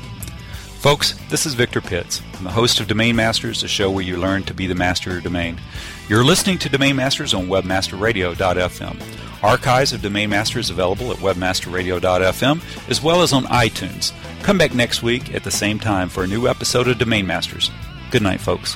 Folks, 0.80 1.20
this 1.30 1.46
is 1.46 1.54
Victor 1.54 1.82
Pitts. 1.82 2.22
I'm 2.38 2.46
the 2.46 2.50
host 2.50 2.80
of 2.80 2.88
Domain 2.88 3.18
Masters, 3.18 3.60
the 3.60 3.68
show 3.68 3.92
where 3.92 4.06
you 4.06 4.16
learn 4.16 4.44
to 4.44 4.54
be 4.54 4.66
the 4.66 4.74
master 4.74 5.18
of 5.18 5.24
domain. 5.24 5.60
You're 6.08 6.24
listening 6.24 6.60
to 6.60 6.70
Domain 6.70 6.96
Masters 6.96 7.34
on 7.34 7.48
webmasterradio.fm. 7.48 9.29
Archives 9.44 9.94
of 9.94 10.02
Domain 10.02 10.30
Masters 10.30 10.70
available 10.70 11.12
at 11.12 11.18
webmasterradio.fm 11.18 12.90
as 12.90 13.02
well 13.02 13.22
as 13.22 13.34
on 13.34 13.44
iTunes. 13.46 14.14
Come 14.44 14.58
back 14.58 14.74
next 14.74 15.04
week 15.04 15.34
at 15.34 15.44
the 15.44 15.52
same 15.52 15.80
time 15.80 16.10
for 16.10 16.24
a 16.24 16.28
new 16.28 16.48
episode 16.48 16.88
of 16.88 16.98
Domain 16.98 17.28
Masters. 17.28 17.72
Good 18.12 18.22
night, 18.24 18.42
folks. 18.42 18.76